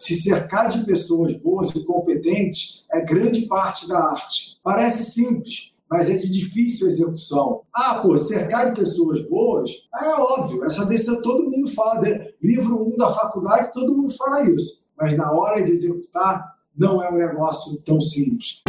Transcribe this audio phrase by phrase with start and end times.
[0.00, 4.58] se cercar de pessoas boas e competentes é grande parte da arte.
[4.62, 7.60] Parece simples, mas é de difícil execução.
[7.72, 12.82] Ah, pô, cercar de pessoas boas, é óbvio, essa decisão todo mundo fala, de, livro
[12.94, 14.88] 1 da faculdade, todo mundo fala isso.
[14.98, 18.62] Mas na hora de executar, não é um negócio tão simples.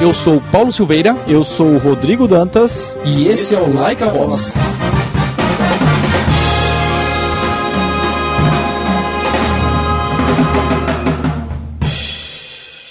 [0.00, 4.67] Eu sou Paulo Silveira, eu sou Rodrigo Dantas e esse é o Like a Boss.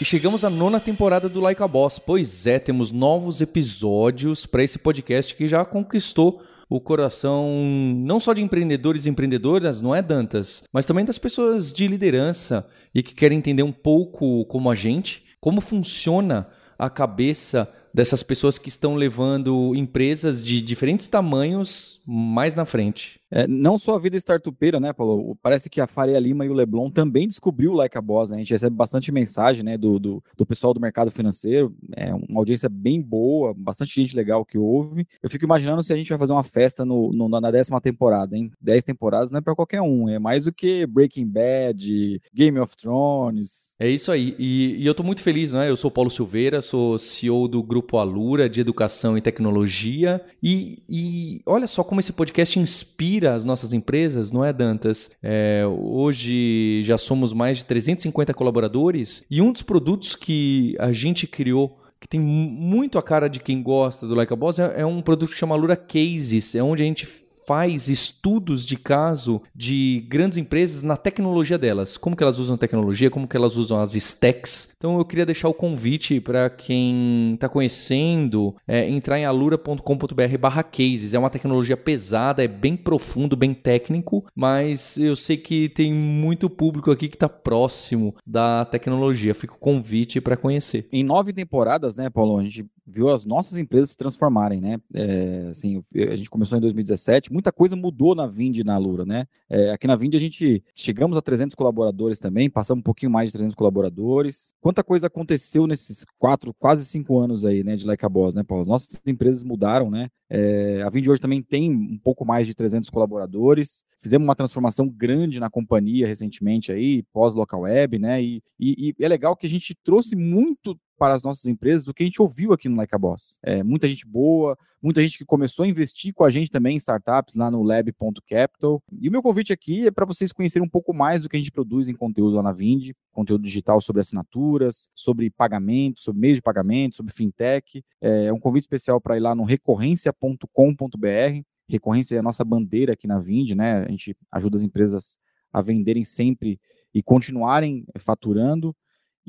[0.07, 1.99] Chegamos à nona temporada do Like a Boss.
[1.99, 7.51] Pois é, temos novos episódios para esse podcast que já conquistou o coração
[7.97, 10.63] não só de empreendedores e empreendedoras, não é, Dantas?
[10.71, 12.65] Mas também das pessoas de liderança
[12.95, 16.47] e que querem entender um pouco como a gente, como funciona
[16.79, 23.19] a cabeça dessas pessoas que estão levando empresas de diferentes tamanhos mais na frente.
[23.29, 25.37] É, não só a vida startupeira, né, Paulo?
[25.41, 28.37] Parece que a Faria Lima e o Leblon também descobriu o Like a Boss, né?
[28.37, 32.39] A gente recebe bastante mensagem, né, do, do, do, pessoal do mercado financeiro, é uma
[32.39, 35.05] audiência bem boa, bastante gente legal que ouve.
[35.21, 38.37] Eu fico imaginando se a gente vai fazer uma festa no, no na décima temporada,
[38.37, 38.51] hein?
[38.61, 42.75] Dez temporadas não é para qualquer um, é mais do que Breaking Bad, Game of
[42.75, 43.73] Thrones.
[43.79, 45.69] É isso aí, e, e eu tô muito feliz, né?
[45.69, 51.41] Eu sou Paulo Silveira, sou CEO do Grupo Alura de Educação e Tecnologia, e, e
[51.45, 55.11] olha só como esse podcast inspira as nossas empresas, não é, Dantas?
[55.21, 61.25] É, hoje já somos mais de 350 colaboradores e um dos produtos que a gente
[61.25, 64.85] criou que tem muito a cara de quem gosta do Like a Boss é, é
[64.85, 67.07] um produto que chama Lura Cases, é onde a gente
[67.47, 73.09] faz estudos de caso de grandes empresas na tecnologia delas, como que elas usam tecnologia,
[73.09, 74.73] como que elas usam as stacks.
[74.77, 81.13] Então eu queria deixar o convite para quem está conhecendo é, entrar em alura.com.br/cases.
[81.13, 86.49] É uma tecnologia pesada, é bem profundo, bem técnico, mas eu sei que tem muito
[86.49, 89.33] público aqui que está próximo da tecnologia.
[89.33, 90.85] Fica o convite para conhecer.
[90.91, 94.79] Em nove temporadas, né, Paulo, a gente viu as nossas empresas se transformarem, né?
[94.93, 99.05] É, assim, a gente começou em 2017 muita coisa mudou na Vind e na Lura,
[99.05, 99.27] né?
[99.49, 103.27] É, aqui na Vind a gente chegamos a 300 colaboradores também, passamos um pouquinho mais
[103.27, 104.53] de 300 colaboradores.
[104.61, 108.43] Quanta coisa aconteceu nesses quatro, quase cinco anos aí, né, de Like a Boss, né,
[108.43, 108.65] Paulo?
[108.65, 110.09] Nossas empresas mudaram, né?
[110.29, 113.83] É, a Vind hoje também tem um pouco mais de 300 colaboradores.
[114.01, 118.21] Fizemos uma transformação grande na companhia recentemente aí, pós-local web, né?
[118.21, 121.93] E, e, e, é legal que a gente trouxe muito para as nossas empresas do
[121.93, 123.37] que a gente ouviu aqui no Like a Boss.
[123.43, 126.77] É, muita gente boa, muita gente que começou a investir com a gente também em
[126.77, 128.81] startups lá no lab.capital.
[128.99, 131.39] E o meu convite aqui é para vocês conhecerem um pouco mais do que a
[131.39, 136.37] gente produz em conteúdo lá na Vind, conteúdo digital sobre assinaturas, sobre pagamento, sobre meios
[136.37, 137.83] de pagamento, sobre fintech.
[138.01, 141.43] É um convite especial para ir lá no recorrência.com.br.
[141.69, 143.83] Recorrência é a nossa bandeira aqui na Vind, né?
[143.83, 145.17] A gente ajuda as empresas
[145.51, 146.59] a venderem sempre
[146.93, 148.75] e continuarem faturando.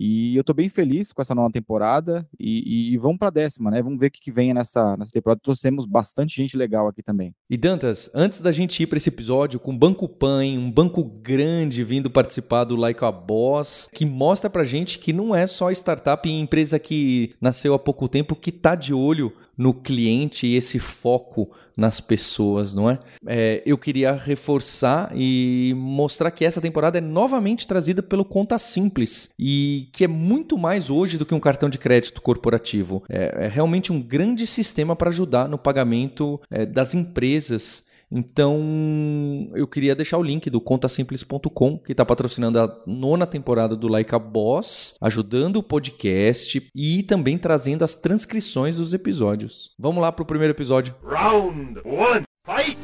[0.01, 3.69] E eu estou bem feliz com essa nova temporada e, e vamos para a décima,
[3.69, 3.83] né?
[3.83, 5.41] Vamos ver o que, que vem nessa, nessa temporada.
[5.43, 7.35] Trouxemos bastante gente legal aqui também.
[7.51, 11.03] E Dantas, antes da gente ir para esse episódio com o Banco Pan, um banco
[11.03, 15.69] grande vindo participar do Like a Boss, que mostra para gente que não é só
[15.73, 20.55] startup e empresa que nasceu há pouco tempo que está de olho no cliente e
[20.55, 22.99] esse foco nas pessoas, não é?
[23.27, 23.63] é?
[23.67, 29.89] Eu queria reforçar e mostrar que essa temporada é novamente trazida pelo Conta Simples e
[29.93, 33.03] que é muito mais hoje do que um cartão de crédito corporativo.
[33.09, 39.67] É, é realmente um grande sistema para ajudar no pagamento é, das empresas então, eu
[39.67, 44.19] queria deixar o link do contasimples.com, que está patrocinando a nona temporada do Like a
[44.19, 49.71] Boss, ajudando o podcast e também trazendo as transcrições dos episódios.
[49.79, 50.95] Vamos lá para o primeiro episódio.
[51.05, 52.79] Round 1, fight!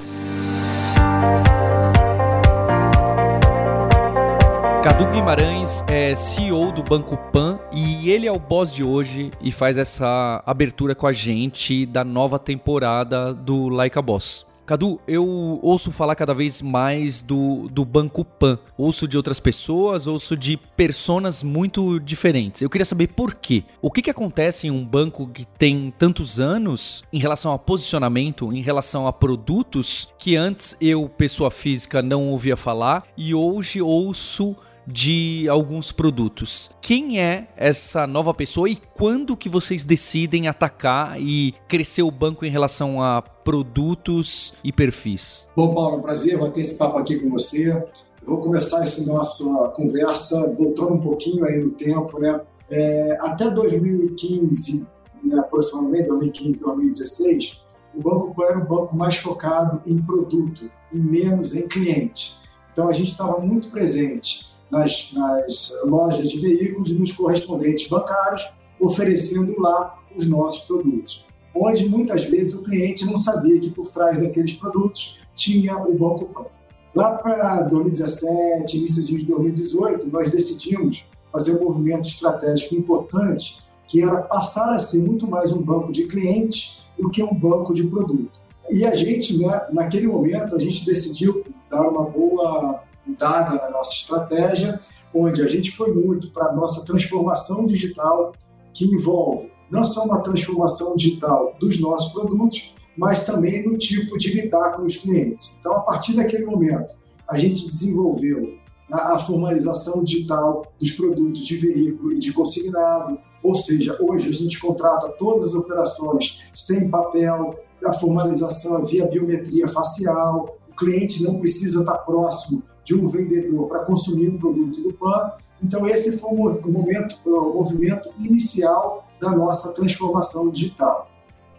[4.82, 9.50] Cadu Guimarães é CEO do Banco Pan e ele é o boss de hoje e
[9.50, 14.44] faz essa abertura com a gente da nova temporada do Like a Boss.
[14.66, 18.58] Cadu, eu ouço falar cada vez mais do, do Banco Pan.
[18.78, 22.62] Ouço de outras pessoas, ouço de personas muito diferentes.
[22.62, 23.62] Eu queria saber por quê.
[23.82, 28.54] O que, que acontece em um banco que tem tantos anos em relação a posicionamento,
[28.54, 34.56] em relação a produtos, que antes eu, pessoa física, não ouvia falar e hoje ouço
[34.86, 36.70] de alguns produtos.
[36.80, 42.44] Quem é essa nova pessoa e quando que vocês decidem atacar e crescer o banco
[42.44, 45.46] em relação a produtos e perfis?
[45.56, 47.82] Bom, Paulo, prazer bater esse papo aqui com você.
[48.24, 52.40] vou começar essa nossa conversa voltando um pouquinho aí no tempo, né?
[52.70, 54.88] É, até 2015,
[55.22, 57.60] né, aproximadamente 2015, 2016,
[57.94, 62.36] o Banco Pan era um banco mais focado em produto e menos em cliente.
[62.72, 68.48] Então a gente estava muito presente nas, nas lojas de veículos e nos correspondentes bancários,
[68.80, 71.24] oferecendo lá os nossos produtos.
[71.54, 76.26] Onde muitas vezes o cliente não sabia que por trás daqueles produtos tinha o Banco
[76.26, 76.46] Pan.
[76.94, 84.22] Lá para 2017, início de 2018, nós decidimos fazer um movimento estratégico importante, que era
[84.22, 88.40] passar a ser muito mais um banco de clientes do que um banco de produto.
[88.70, 93.92] E a gente, né, naquele momento, a gente decidiu dar uma boa mudada na nossa
[93.92, 94.80] estratégia,
[95.14, 98.32] onde a gente foi muito para a nossa transformação digital,
[98.72, 104.32] que envolve não só uma transformação digital dos nossos produtos, mas também no tipo de
[104.32, 105.56] lidar com os clientes.
[105.58, 106.94] Então, a partir daquele momento,
[107.28, 108.56] a gente desenvolveu
[108.90, 114.58] a formalização digital dos produtos de veículo e de consignado, ou seja, hoje a gente
[114.60, 121.80] contrata todas as operações sem papel, a formalização via biometria facial, o cliente não precisa
[121.80, 125.32] estar próximo de um vendedor para consumir um produto do PAN.
[125.62, 131.08] Então, esse foi o momento, o movimento inicial da nossa transformação digital.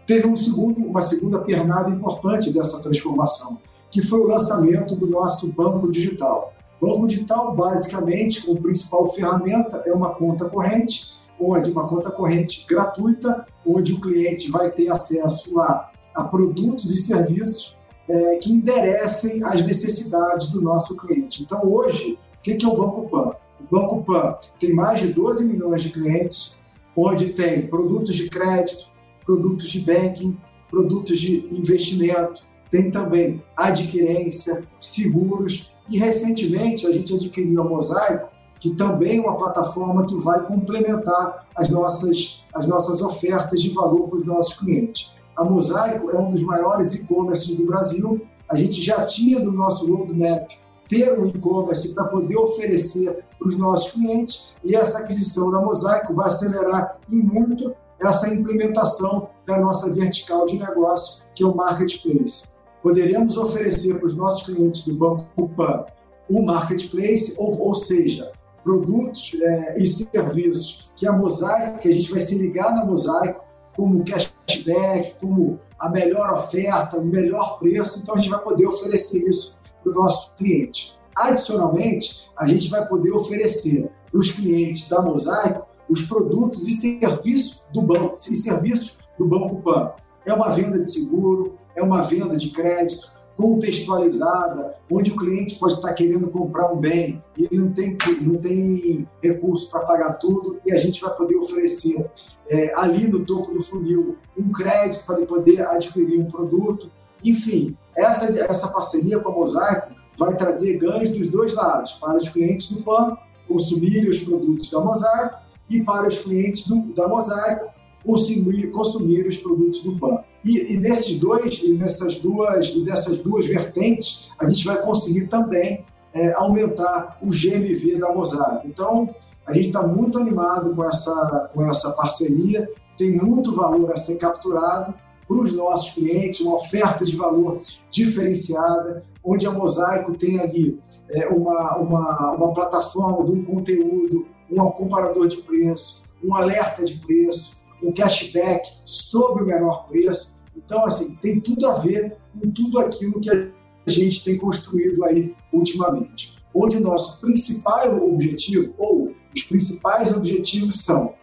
[0.06, 3.58] Teve um segundo, uma segunda pernada importante dessa transformação,
[3.90, 6.52] que foi o lançamento do nosso banco digital.
[6.80, 13.46] Banco digital, basicamente, como principal ferramenta é uma conta corrente, onde uma conta corrente gratuita,
[13.66, 17.75] onde o cliente vai ter acesso lá a produtos e serviços
[18.08, 21.42] é, que enderecem as necessidades do nosso cliente.
[21.42, 23.32] Então, hoje, o que é o Banco Pan?
[23.60, 26.64] O Banco Pan tem mais de 12 milhões de clientes,
[26.96, 28.90] onde tem produtos de crédito,
[29.24, 30.36] produtos de banking,
[30.70, 38.28] produtos de investimento, tem também adquirência, seguros e recentemente a gente adquiriu a Mosaico,
[38.58, 44.08] que também é uma plataforma que vai complementar as nossas, as nossas ofertas de valor
[44.08, 45.10] para os nossos clientes.
[45.36, 48.26] A Mosaico é um dos maiores e-commerces do Brasil.
[48.48, 50.48] A gente já tinha no nosso roadmap
[50.88, 56.14] ter um e-commerce para poder oferecer para os nossos clientes e essa aquisição da Mosaico
[56.14, 62.48] vai acelerar em muito essa implementação da nossa vertical de negócio, que é o marketplace.
[62.82, 65.84] Poderemos oferecer para os nossos clientes do Banco Pan
[66.28, 68.32] o marketplace, ou, ou seja,
[68.64, 73.44] produtos é, e serviços que a Mosaico, que a gente vai se ligar na Mosaico,
[73.76, 74.02] como
[74.46, 79.60] cashback, como a melhor oferta, o melhor preço, então a gente vai poder oferecer isso
[79.82, 80.96] para o nosso cliente.
[81.16, 87.64] Adicionalmente, a gente vai poder oferecer para os clientes da Mosaico os produtos e serviços
[87.72, 89.92] do banco, e serviços do Banco Pan.
[90.24, 95.74] É uma venda de seguro, é uma venda de crédito contextualizada, onde o cliente pode
[95.74, 100.58] estar querendo comprar um bem e ele não tem, não tem recurso para pagar tudo
[100.64, 102.10] e a gente vai poder oferecer
[102.48, 106.90] é, ali no topo do funil um crédito para ele poder adquirir um produto.
[107.22, 112.28] Enfim, essa, essa parceria com a Mosaico vai trazer ganhos dos dois lados, para os
[112.28, 115.38] clientes do PAN consumirem os produtos da Mosaico
[115.68, 117.70] e para os clientes do, da Mosaico
[118.04, 120.20] consumir, consumir os produtos do PAN.
[120.46, 125.26] E, e nesses dois, e nessas duas, e dessas duas vertentes, a gente vai conseguir
[125.26, 125.84] também
[126.14, 128.64] é, aumentar o GMV da Mosaico.
[128.64, 129.12] Então,
[129.44, 134.18] a gente está muito animado com essa, com essa parceria, tem muito valor a ser
[134.18, 134.94] capturado
[135.26, 137.60] para os nossos clientes, uma oferta de valor
[137.90, 140.78] diferenciada, onde a Mosaico tem ali
[141.10, 146.98] é, uma, uma, uma plataforma de um conteúdo, um comparador de preço, um alerta de
[146.98, 150.35] preço, um cashback sobre o menor preço.
[150.56, 155.34] Então, assim, tem tudo a ver com tudo aquilo que a gente tem construído aí
[155.52, 156.34] ultimamente.
[156.54, 161.14] Onde o nosso principal objetivo, ou os principais objetivos são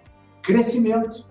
[0.42, 1.26] crescimento,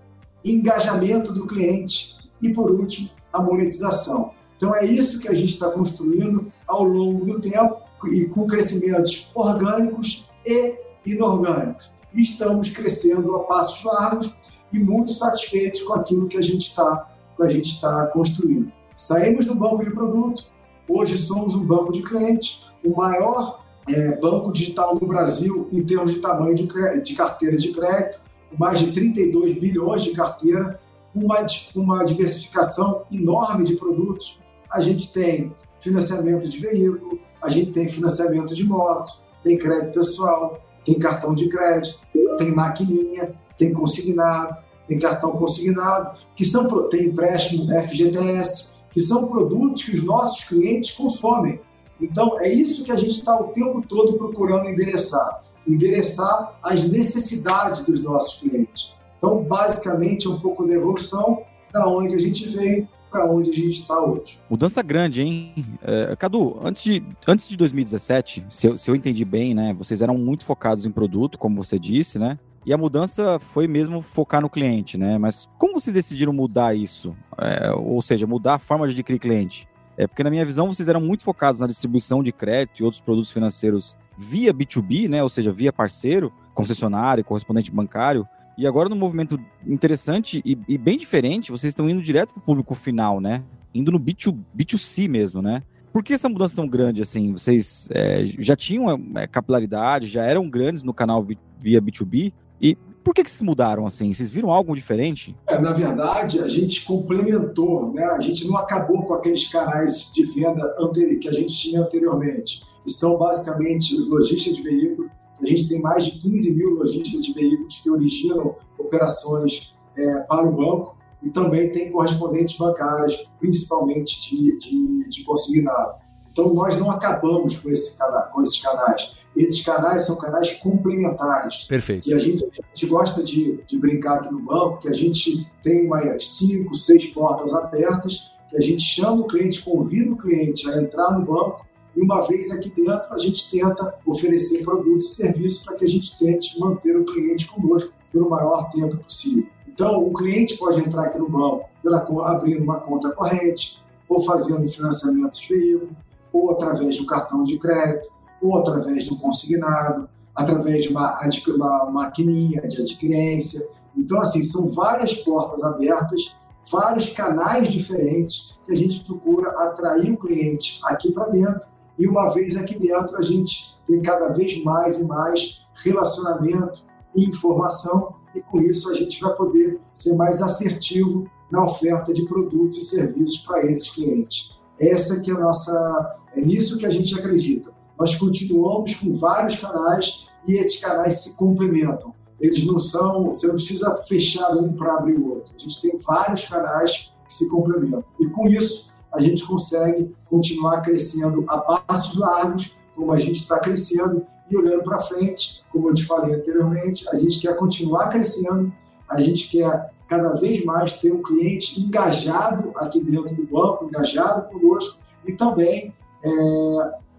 [0.45, 4.35] engajamento do cliente e, por último, a monetização.
[4.57, 7.77] Então, é isso que a gente está construindo ao longo do tempo
[8.11, 10.75] e com crescimentos orgânicos e
[11.07, 11.91] inorgânicos.
[12.13, 14.35] E estamos crescendo a passos largos
[14.73, 17.12] e muito satisfeitos com aquilo que a gente está
[17.43, 18.73] a gente está construindo.
[18.95, 20.47] Saímos do banco de produto,
[20.89, 26.15] hoje somos um banco de clientes, o maior é, banco digital do Brasil em termos
[26.15, 26.67] de tamanho de,
[27.03, 28.23] de carteira de crédito,
[28.59, 30.81] mais de 32 bilhões de carteira,
[31.15, 31.45] uma,
[31.75, 34.41] uma diversificação enorme de produtos.
[34.71, 40.61] A gente tem financiamento de veículo, a gente tem financiamento de moto, tem crédito pessoal,
[40.85, 41.99] tem cartão de crédito,
[42.39, 49.83] tem maquininha, tem consignado, tem cartão consignado, que são tem empréstimo FGTS, que são produtos
[49.83, 51.61] que os nossos clientes consomem.
[52.01, 57.85] Então é isso que a gente está o tempo todo procurando endereçar, endereçar as necessidades
[57.85, 58.95] dos nossos clientes.
[59.19, 63.55] Então basicamente é um pouco da evolução da onde a gente veio para onde a
[63.55, 64.39] gente está hoje.
[64.49, 65.55] Mudança grande, hein?
[65.83, 69.75] É, Cadu, antes de, antes de 2017, se eu, se eu entendi bem, né?
[69.75, 72.39] Vocês eram muito focados em produto, como você disse, né?
[72.65, 75.19] E a mudança foi mesmo focar no cliente, né?
[75.19, 77.17] Mas como vocês decidiram mudar isso?
[77.39, 79.69] É, ou seja, mudar a forma de adquirir cliente?
[79.97, 83.01] É porque, na minha visão, vocês eram muito focados na distribuição de crédito e outros
[83.01, 85.23] produtos financeiros via B2B, né?
[85.23, 88.27] Ou seja, via parceiro, concessionário, correspondente bancário.
[88.57, 92.45] E agora, num movimento interessante e, e bem diferente, vocês estão indo direto para o
[92.45, 93.43] público final, né?
[93.75, 95.63] Indo no B2, B2C mesmo, né?
[95.93, 97.33] Por que essa mudança tão grande assim?
[97.33, 101.27] Vocês é, já tinham é, capilaridade, já eram grandes no canal
[101.59, 102.33] via B2B?
[102.63, 104.15] E por que, que vocês mudaram assim?
[104.15, 105.37] Vocês viram algo diferente?
[105.49, 108.05] É, na verdade, a gente complementou, né?
[108.05, 110.73] A gente não acabou com aqueles canais de venda
[111.21, 115.11] que a gente tinha anteriormente, que são basicamente os lojistas de veículos
[115.43, 120.49] a gente tem mais de 15 mil lojistas de veículos que originam operações é, para
[120.49, 126.01] o banco e também tem correspondentes bancárias, principalmente de, de, de consignado.
[126.33, 129.13] Então, nós não acabamos com, esse canal, com esses canais.
[129.37, 131.65] Esses canais são canais complementares.
[131.65, 132.05] Perfeito.
[132.05, 135.47] Que a gente, a gente gosta de, de brincar aqui no banco, que a gente
[135.63, 140.69] tem umas cinco, seis portas abertas, que a gente chama o cliente, convida o cliente
[140.71, 145.15] a entrar no banco e uma vez aqui dentro, a gente tenta oferecer produtos e
[145.15, 149.51] serviços para que a gente tente manter o cliente conosco pelo maior tempo possível.
[149.69, 154.71] Então, o cliente pode entrar aqui no banco pela, abrindo uma conta corrente, ou fazendo
[154.71, 155.91] financiamento de veículo,
[156.33, 158.09] ou através de um cartão de crédito,
[158.41, 161.21] ou através de um consignado, através de uma,
[161.59, 163.61] uma maquininha de adquirência.
[163.97, 166.35] Então, assim, são várias portas abertas,
[166.71, 172.27] vários canais diferentes que a gente procura atrair o cliente aqui para dentro e uma
[172.29, 176.83] vez aqui dentro, a gente tem cada vez mais e mais relacionamento
[177.15, 182.25] e informação, e com isso a gente vai poder ser mais assertivo na oferta de
[182.25, 184.59] produtos e serviços para esses clientes.
[184.81, 187.71] Essa que é a nossa, é nisso que a gente acredita.
[187.99, 192.15] Nós continuamos com vários canais e esses canais se complementam.
[192.41, 195.55] Eles não são, você não precisa fechar um para abrir o outro.
[195.55, 198.05] A gente tem vários canais que se complementam.
[198.19, 203.61] E com isso, a gente consegue continuar crescendo a passos largos, como a gente está
[203.61, 208.73] crescendo, e olhando para frente, como eu te falei anteriormente, a gente quer continuar crescendo,
[209.09, 214.49] a gente quer cada vez mais ter um cliente engajado aqui dentro do banco, engajado
[214.51, 216.31] conosco e também é,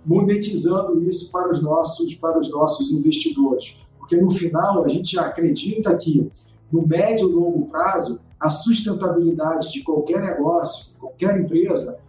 [0.05, 5.95] monetizando isso para os nossos para os nossos investidores, porque no final a gente acredita
[5.95, 6.29] que
[6.71, 11.99] no médio e longo prazo a sustentabilidade de qualquer negócio, qualquer empresa,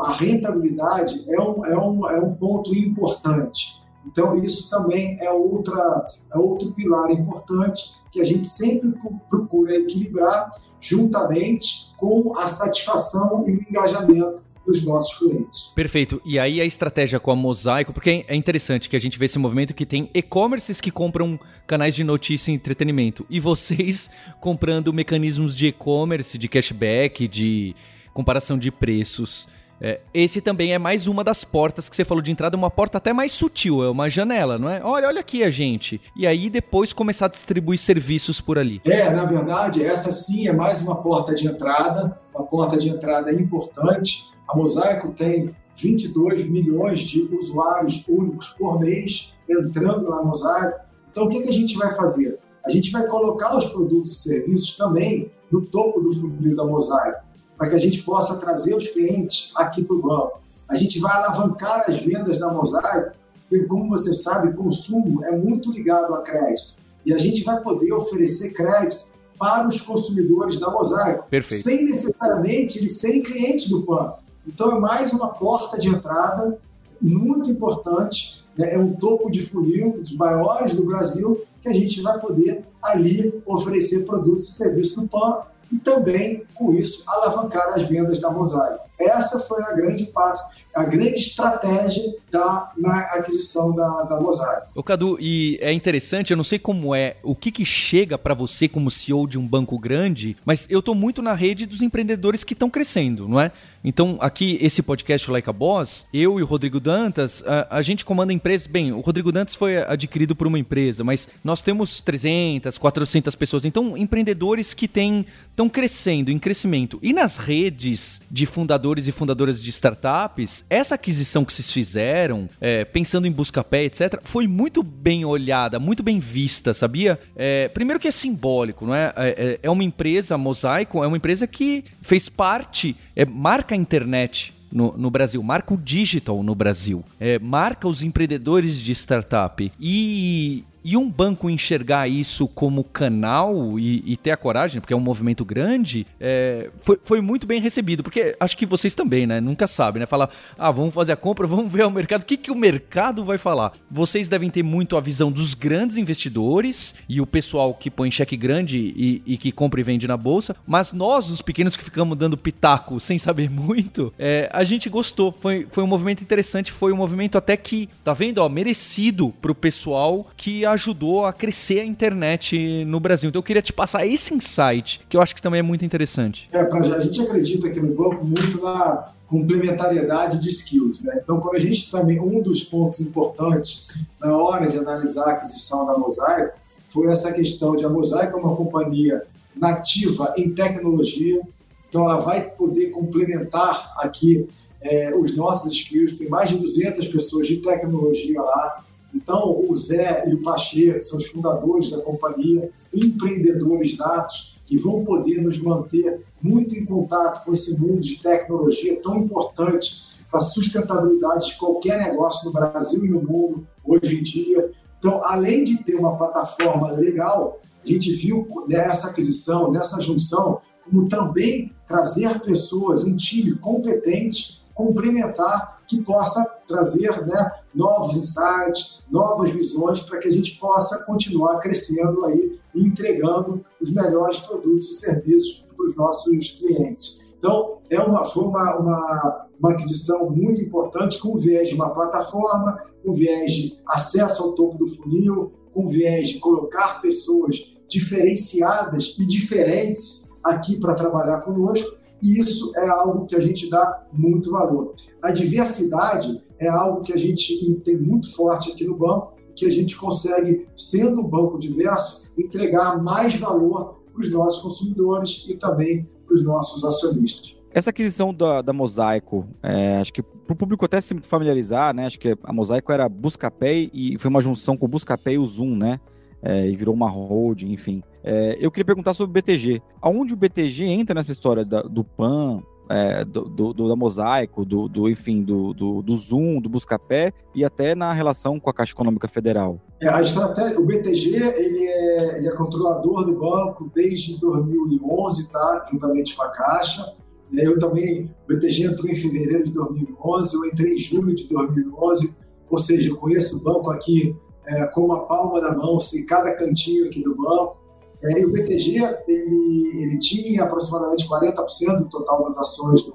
[0.00, 3.78] a rentabilidade é um, é um, é um ponto importante.
[4.06, 8.94] Então, isso também é, outra, é outro pilar importante que a gente sempre
[9.28, 15.72] procura equilibrar juntamente com a satisfação e o engajamento dos nossos clientes.
[15.74, 16.20] Perfeito.
[16.24, 19.38] E aí a estratégia com a Mosaico, porque é interessante que a gente vê esse
[19.38, 24.10] movimento que tem e-commerces que compram canais de notícia e entretenimento e vocês
[24.40, 27.74] comprando mecanismos de e-commerce, de cashback, de
[28.12, 29.48] comparação de preços.
[29.80, 32.98] É, esse também é mais uma das portas que você falou de entrada, uma porta
[32.98, 34.82] até mais sutil, é uma janela, não é?
[34.82, 36.00] Olha, olha aqui a gente.
[36.16, 38.82] E aí depois começar a distribuir serviços por ali.
[38.84, 43.32] É, na verdade, essa sim é mais uma porta de entrada, uma porta de entrada
[43.32, 50.80] importante a Mosaico tem 22 milhões de usuários únicos por mês entrando na Mosaico.
[51.10, 52.38] Então, o que, que a gente vai fazer?
[52.64, 57.20] A gente vai colocar os produtos e serviços também no topo do funil da Mosaico,
[57.56, 60.40] para que a gente possa trazer os clientes aqui para o banco.
[60.68, 63.16] A gente vai alavancar as vendas da Mosaico,
[63.48, 66.78] porque, como você sabe, consumo é muito ligado a crédito.
[67.04, 71.62] E a gente vai poder oferecer crédito para os consumidores da Mosaico, Perfeito.
[71.62, 74.27] sem necessariamente eles serem clientes do banco.
[74.48, 76.58] Então, é mais uma porta de entrada
[77.00, 78.74] muito importante, né?
[78.74, 83.42] é um topo de funil dos maiores do Brasil que a gente vai poder ali
[83.44, 88.88] oferecer produtos e serviços do PAN e também, com isso, alavancar as vendas da Mosaico.
[88.98, 90.42] Essa foi a grande parte,
[90.74, 94.66] a grande estratégia da, na aquisição da, da Mosaico.
[94.74, 98.34] O Cadu, e é interessante, eu não sei como é, o que, que chega para
[98.34, 102.42] você como CEO de um banco grande, mas eu estou muito na rede dos empreendedores
[102.42, 103.52] que estão crescendo, não é?
[103.82, 108.04] Então, aqui, esse podcast Like a Boss, eu e o Rodrigo Dantas, a, a gente
[108.04, 108.66] comanda empresas.
[108.66, 113.64] Bem, o Rodrigo Dantas foi adquirido por uma empresa, mas nós temos 300, 400 pessoas.
[113.64, 116.98] Então, empreendedores que estão crescendo, em crescimento.
[117.02, 122.84] E nas redes de fundadores e fundadoras de startups, essa aquisição que vocês fizeram, é,
[122.84, 127.18] pensando em Buscapé, etc., foi muito bem olhada, muito bem vista, sabia?
[127.36, 129.12] É, primeiro que é simbólico, não é?
[129.16, 129.28] é?
[129.28, 134.54] É, é uma empresa, Mosaico, é uma empresa que fez parte, é, marca a internet
[134.72, 139.70] no, no, Brasil, marca o digital no Brasil, é, marca os empreendedores de startup.
[139.78, 144.96] E e um banco enxergar isso como canal e, e ter a coragem, porque é
[144.96, 148.02] um movimento grande, é, foi, foi muito bem recebido.
[148.02, 149.40] Porque acho que vocês também, né?
[149.40, 150.06] Nunca sabem, né?
[150.06, 152.22] Falar, ah, vamos fazer a compra, vamos ver o mercado.
[152.22, 153.72] O que, que o mercado vai falar?
[153.90, 158.36] Vocês devem ter muito a visão dos grandes investidores e o pessoal que põe cheque
[158.36, 160.56] grande e, e que compra e vende na bolsa.
[160.66, 165.32] Mas nós, os pequenos que ficamos dando pitaco sem saber muito, é, a gente gostou.
[165.32, 169.54] Foi, foi um movimento interessante, foi um movimento até que, tá vendo, ó, merecido pro
[169.54, 173.28] pessoal que ajudou a crescer a internet no Brasil.
[173.28, 176.48] Então eu queria te passar esse insight, que eu acho que também é muito interessante.
[176.52, 181.02] É, pra, a gente acredita aqui no banco muito na complementariedade de skills.
[181.02, 181.20] Né?
[181.22, 183.86] Então, quando a gente também, um dos pontos importantes
[184.18, 186.58] na hora de analisar a aquisição da Mosaico
[186.88, 189.22] foi essa questão de a Mosaico é uma companhia
[189.54, 191.40] nativa em tecnologia,
[191.88, 194.48] então ela vai poder complementar aqui
[194.80, 196.14] é, os nossos skills.
[196.16, 198.84] Tem mais de 200 pessoas de tecnologia lá,
[199.14, 205.02] então, o Zé e o Pacheco são os fundadores da companhia, empreendedores natos, que vão
[205.04, 210.42] poder nos manter muito em contato com esse mundo de tecnologia tão importante para a
[210.42, 214.70] sustentabilidade de qualquer negócio no Brasil e no mundo hoje em dia.
[214.98, 221.08] Então, além de ter uma plataforma legal, a gente viu nessa aquisição, nessa junção, como
[221.08, 230.00] também trazer pessoas, um time competente, complementar, que possa trazer né, novos insights, novas visões
[230.00, 235.64] para que a gente possa continuar crescendo aí e entregando os melhores produtos e serviços
[235.76, 237.32] para os nossos clientes.
[237.38, 242.82] Então, é uma, foi uma, uma, uma aquisição muito importante, com viés de uma plataforma,
[243.04, 247.56] com viés de acesso ao topo do funil, com viés de colocar pessoas
[247.86, 254.04] diferenciadas e diferentes aqui para trabalhar conosco, e isso é algo que a gente dá
[254.12, 254.96] muito valor.
[255.22, 259.70] A diversidade é algo que a gente tem muito forte aqui no banco, que a
[259.70, 266.08] gente consegue, sendo um banco diverso, entregar mais valor para os nossos consumidores e também
[266.26, 267.56] para os nossos acionistas.
[267.72, 272.06] Essa aquisição da, da Mosaico, é, acho que para o público até se familiarizar, né?
[272.06, 275.46] Acho que a Mosaico era Buscapé e foi uma junção com o Buscapé e o
[275.46, 276.00] Zoom, né?
[276.42, 278.02] É, e virou uma holding, enfim.
[278.24, 279.82] É, eu queria perguntar sobre o BTG.
[280.00, 284.64] Aonde o BTG entra nessa história da, do PAN, é, do, do, do, da Mosaico,
[284.64, 288.72] do, do enfim, do, do, do, Zoom, do Buscapé e até na relação com a
[288.72, 289.80] Caixa Econômica Federal?
[290.00, 295.86] É, a estratégia, o BTG ele é, ele é controlador do banco desde 2011, tá?
[295.90, 297.14] juntamente com a Caixa.
[297.56, 301.46] É, eu também, o BTG entrou em fevereiro de 2011, eu entrei em julho de
[301.48, 302.36] 2011,
[302.70, 306.52] ou seja, eu conheço o banco aqui é, com a palma da mão, sei cada
[306.54, 307.77] cantinho aqui do banco.
[308.22, 308.96] É, e o BTG
[309.28, 313.12] ele, ele tinha aproximadamente 40% do total das ações do,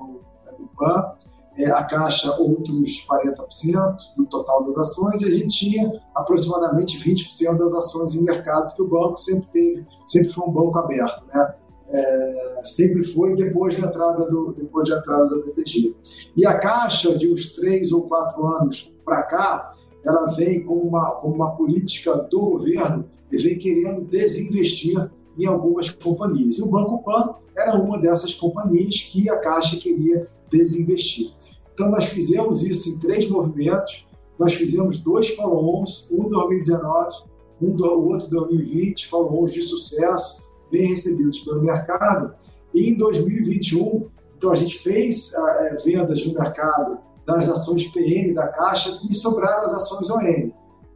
[0.57, 1.13] do PAN,
[1.57, 7.57] é, a Caixa outros 40% do total das ações, e a gente tinha aproximadamente 20%
[7.57, 11.53] das ações em mercado, que o banco sempre teve, sempre foi um banco aberto, né?
[11.89, 15.95] É, sempre foi depois da entrada do depois da entrada do BTG.
[16.35, 19.69] E a Caixa, de uns três ou quatro anos para cá,
[20.03, 25.89] ela vem com uma, com uma política do governo e vem querendo desinvestir em algumas
[25.89, 26.57] companhias.
[26.57, 31.33] E o Banco Pan era uma dessas companhias que a Caixa queria desinvestir.
[31.73, 34.07] Então, nós fizemos isso em três movimentos.
[34.37, 37.15] Nós fizemos dois follow-ons, um em 2019,
[37.59, 42.35] um do, o outro em 2020, follow-ons de sucesso, bem recebidos pelo mercado.
[42.73, 48.47] E em 2021, então a gente fez uh, vendas no mercado das ações PN da
[48.47, 50.51] Caixa e sobraram as ações ON.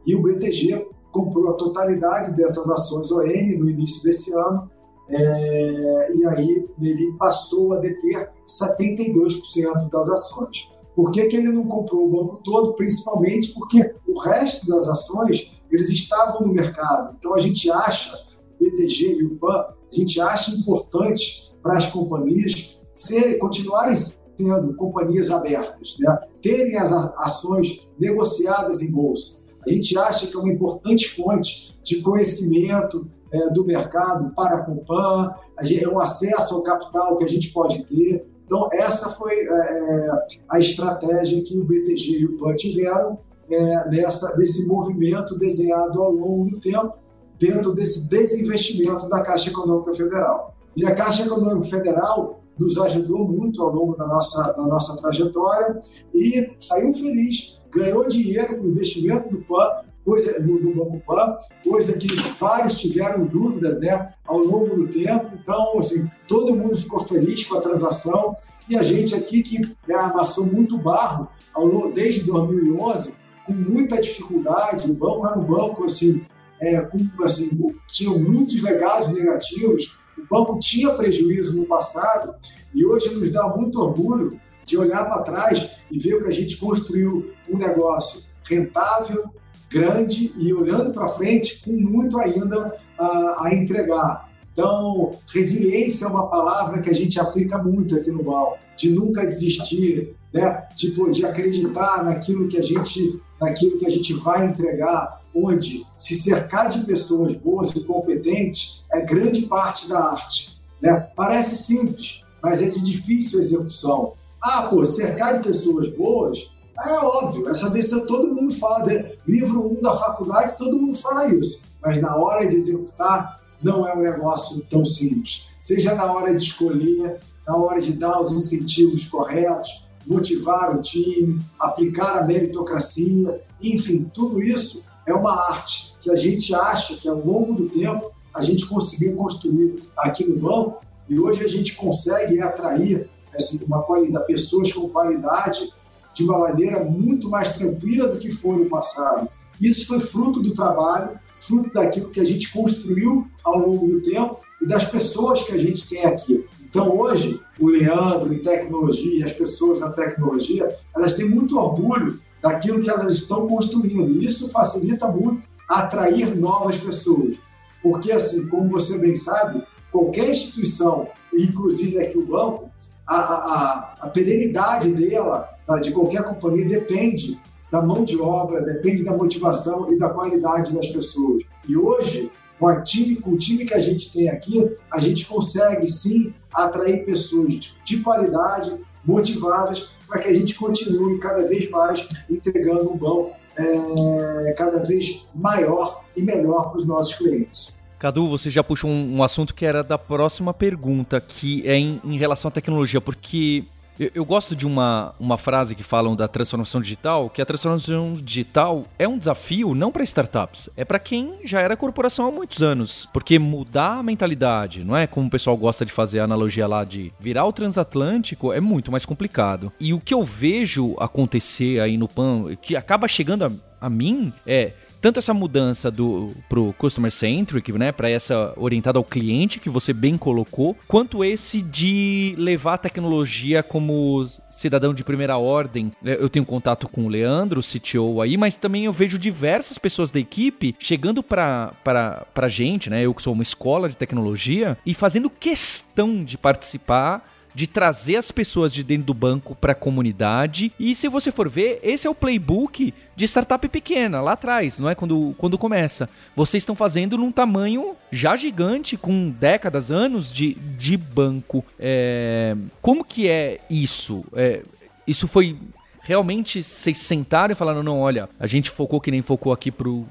[0.06, 0.86] E o BTG
[1.18, 3.24] comprou a totalidade dessas ações ON
[3.58, 4.70] no início desse ano,
[5.08, 10.68] é, e aí ele passou a deter 72% das ações.
[10.94, 12.74] Por que, que ele não comprou o banco todo?
[12.74, 17.16] Principalmente porque o resto das ações eles estavam no mercado.
[17.18, 18.12] Então a gente acha,
[18.60, 24.74] o BTG e o PAN, a gente acha importante para as companhias ser, continuarem sendo
[24.76, 26.16] companhias abertas, né?
[26.42, 29.47] terem as ações negociadas em bolsa.
[29.68, 34.64] A gente acha que é uma importante fonte de conhecimento é, do mercado para a
[34.64, 38.26] Compan, é um acesso ao capital que a gente pode ter.
[38.46, 40.10] Então, essa foi é,
[40.48, 43.18] a estratégia que o BTG e o PAN tiveram
[43.50, 46.94] é, nessa, nesse movimento desenhado ao longo do tempo,
[47.38, 50.54] dentro desse desinvestimento da Caixa Econômica Federal.
[50.74, 55.78] E a Caixa Econômica Federal nos ajudou muito ao longo da nossa, da nossa trajetória
[56.14, 61.36] e saiu feliz, ganhou dinheiro com o investimento do PAN, coisa do, do Banco Pan,
[61.62, 62.06] coisa que
[62.38, 65.30] vários tiveram dúvidas né, ao longo do tempo.
[65.34, 68.34] Então, assim, todo mundo ficou feliz com a transação
[68.68, 74.00] e a gente aqui que né, amassou muito barro ao longo, desde 2011, com muita
[74.00, 74.90] dificuldade.
[74.90, 76.24] O banco era um banco assim,
[76.60, 79.94] é, com, assim tinha muitos legados negativos.
[80.16, 82.34] O banco tinha prejuízo no passado
[82.74, 86.32] e hoje nos dá muito orgulho de olhar para trás e ver o que a
[86.32, 89.24] gente construiu um negócio rentável,
[89.70, 94.28] grande e olhando para frente com muito ainda a, a, entregar.
[94.52, 99.24] Então, resiliência é uma palavra que a gente aplica muito aqui no BAL, de nunca
[99.24, 100.66] desistir, né?
[100.74, 106.14] tipo, de acreditar naquilo que a gente, naquilo que a gente vai entregar, onde se
[106.14, 110.60] cercar de pessoas boas e competentes é grande parte da arte.
[110.80, 111.08] Né?
[111.14, 114.14] Parece simples, mas é de difícil execução.
[114.40, 116.48] Ah, pô, cercar de pessoas boas
[116.86, 119.12] é óbvio, essa decisão todo mundo fala, né?
[119.26, 121.62] livro 1 um da faculdade, todo mundo fala isso.
[121.82, 125.42] Mas na hora de executar, não é um negócio tão simples.
[125.58, 131.40] Seja na hora de escolher, na hora de dar os incentivos corretos, motivar o time,
[131.58, 137.18] aplicar a meritocracia, enfim, tudo isso é uma arte que a gente acha que ao
[137.18, 142.40] longo do tempo a gente conseguiu construir aqui no banco e hoje a gente consegue
[142.40, 145.72] atrair assim, uma qualidade, pessoas com qualidade
[146.14, 149.28] de uma maneira muito mais tranquila do que foi no passado.
[149.60, 154.40] Isso foi fruto do trabalho, fruto daquilo que a gente construiu ao longo do tempo
[154.60, 156.44] e das pessoas que a gente tem aqui.
[156.68, 162.80] Então, hoje, o Leandro em tecnologia, as pessoas na tecnologia, elas têm muito orgulho daquilo
[162.80, 164.10] que elas estão construindo.
[164.10, 167.36] E isso facilita muito atrair novas pessoas.
[167.82, 172.70] Porque, assim, como você bem sabe, qualquer instituição, inclusive aqui o banco,
[173.08, 175.48] a, a, a perenidade dela
[175.80, 177.40] de qualquer companhia depende
[177.70, 181.42] da mão de obra, depende da motivação e da qualidade das pessoas.
[181.66, 185.26] E hoje, com, a time, com o time que a gente tem aqui, a gente
[185.26, 192.06] consegue sim atrair pessoas de qualidade, motivadas, para que a gente continue cada vez mais
[192.28, 197.78] entregando um banco é, cada vez maior e melhor para os nossos clientes.
[197.98, 202.00] Cadu, você já puxou um, um, assunto que era da próxima pergunta, que é em,
[202.04, 203.64] em relação à tecnologia, porque
[203.98, 208.12] eu, eu, gosto de uma, uma frase que falam da transformação digital, que a transformação
[208.14, 212.62] digital é um desafio não para startups, é para quem já era corporação há muitos
[212.62, 213.08] anos.
[213.12, 216.84] Porque mudar a mentalidade, não é como o pessoal gosta de fazer a analogia lá
[216.84, 219.72] de virar o transatlântico, é muito mais complicado.
[219.80, 224.32] E o que eu vejo acontecer aí no PAN, que acaba chegando a, a mim,
[224.46, 229.70] é tanto essa mudança do pro customer centric, né, para essa orientada ao cliente que
[229.70, 235.92] você bem colocou, quanto esse de levar a tecnologia como cidadão de primeira ordem.
[236.04, 239.78] É, eu tenho contato com o Leandro, o CTO aí, mas também eu vejo diversas
[239.78, 244.76] pessoas da equipe chegando para para gente, né, eu que sou uma escola de tecnologia
[244.84, 249.74] e fazendo questão de participar de trazer as pessoas de dentro do banco para a
[249.74, 250.72] comunidade.
[250.78, 254.88] E se você for ver, esse é o playbook de startup pequena, lá atrás, não
[254.88, 254.94] é?
[254.94, 256.08] Quando, quando começa.
[256.36, 261.64] Vocês estão fazendo num tamanho já gigante, com décadas, anos de, de banco.
[261.80, 262.56] É...
[262.80, 264.24] Como que é isso?
[264.34, 264.62] É...
[265.04, 265.58] Isso foi
[266.00, 270.06] realmente vocês sentaram e falaram: não, olha, a gente focou que nem focou aqui pro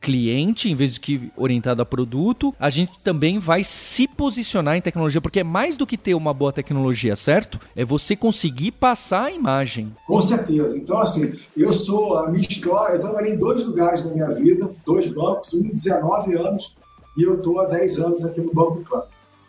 [0.00, 4.80] cliente, em vez de que orientado a produto, a gente também vai se posicionar em
[4.80, 7.58] tecnologia, porque é mais do que ter uma boa tecnologia, certo?
[7.74, 9.94] É você conseguir passar a imagem.
[10.06, 10.76] Com certeza.
[10.76, 14.70] Então, assim, eu sou, a minha história, eu trabalhei em dois lugares na minha vida,
[14.86, 16.74] dois bancos, um 19 anos,
[17.16, 19.02] e eu estou há 10 anos aqui no Banco Plan.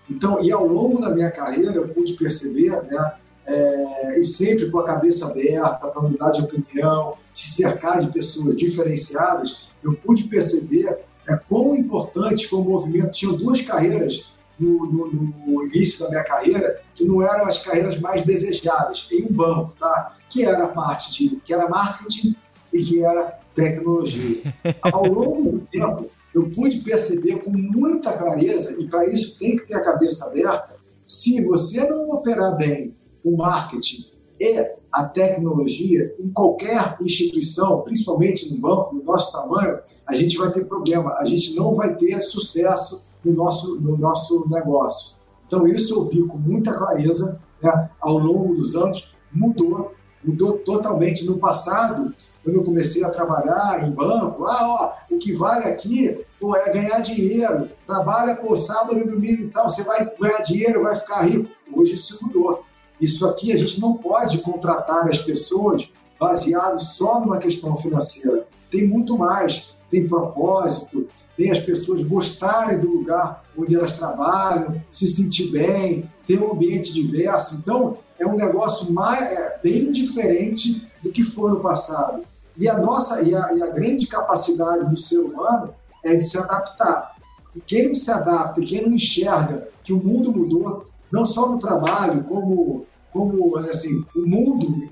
[0.09, 3.13] Então, e ao longo da minha carreira, eu pude perceber, né,
[3.49, 8.55] é, e sempre com a cabeça aberta para mudar de opinião, se cercar de pessoas
[8.55, 13.11] diferenciadas, eu pude perceber é, quão importante foi o movimento.
[13.11, 15.11] Tinha duas carreiras no, no,
[15.47, 19.73] no, início da minha carreira que não eram as carreiras mais desejadas em um banco,
[19.79, 20.15] tá?
[20.29, 22.35] Que era a parte de, que era marketing
[22.71, 24.41] e que era tecnologia.
[24.81, 29.65] Ao longo do tempo, eu pude perceber com muita clareza, e para isso tem que
[29.65, 34.05] ter a cabeça aberta, se você não operar bem o marketing
[34.39, 40.51] e a tecnologia em qualquer instituição, principalmente no banco, no nosso tamanho, a gente vai
[40.51, 45.17] ter problema, a gente não vai ter sucesso no nosso, no nosso negócio.
[45.45, 51.25] Então, isso eu vi com muita clareza né, ao longo dos anos, mudou, mudou totalmente.
[51.25, 56.23] No passado, quando eu comecei a trabalhar em banco, ah, ó, o que vale aqui
[56.39, 60.83] pô, é ganhar dinheiro, trabalha por sábado e domingo e tal, você vai ganhar dinheiro,
[60.83, 61.49] vai ficar rico.
[61.73, 62.63] Hoje isso mudou.
[62.99, 68.47] Isso aqui a gente não pode contratar as pessoas baseado só numa questão financeira.
[68.69, 69.77] Tem muito mais.
[69.89, 76.39] Tem propósito, tem as pessoas gostarem do lugar onde elas trabalham, se sentir bem, ter
[76.39, 77.55] um ambiente diverso.
[77.55, 82.23] Então, é um negócio mais, é, bem diferente do que foi no passado.
[82.55, 86.37] E a nossa e a, e a grande capacidade do ser humano é de se
[86.37, 87.15] adaptar.
[87.55, 91.57] E quem não se adapta, quem não enxerga que o mundo mudou, não só no
[91.57, 94.89] trabalho, como, como assim, o mundo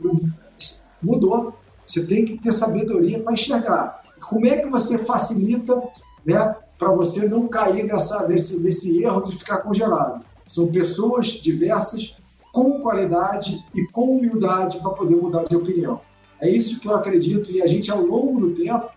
[1.02, 1.54] mudou.
[1.86, 4.04] Você tem que ter sabedoria para enxergar.
[4.20, 5.82] Como é que você facilita
[6.26, 10.24] né, para você não cair nessa, nesse, nesse erro de ficar congelado?
[10.46, 12.16] São pessoas diversas,
[12.52, 16.02] com qualidade e com humildade para poder mudar de opinião.
[16.40, 18.90] É isso que eu acredito e a gente, ao longo do tempo,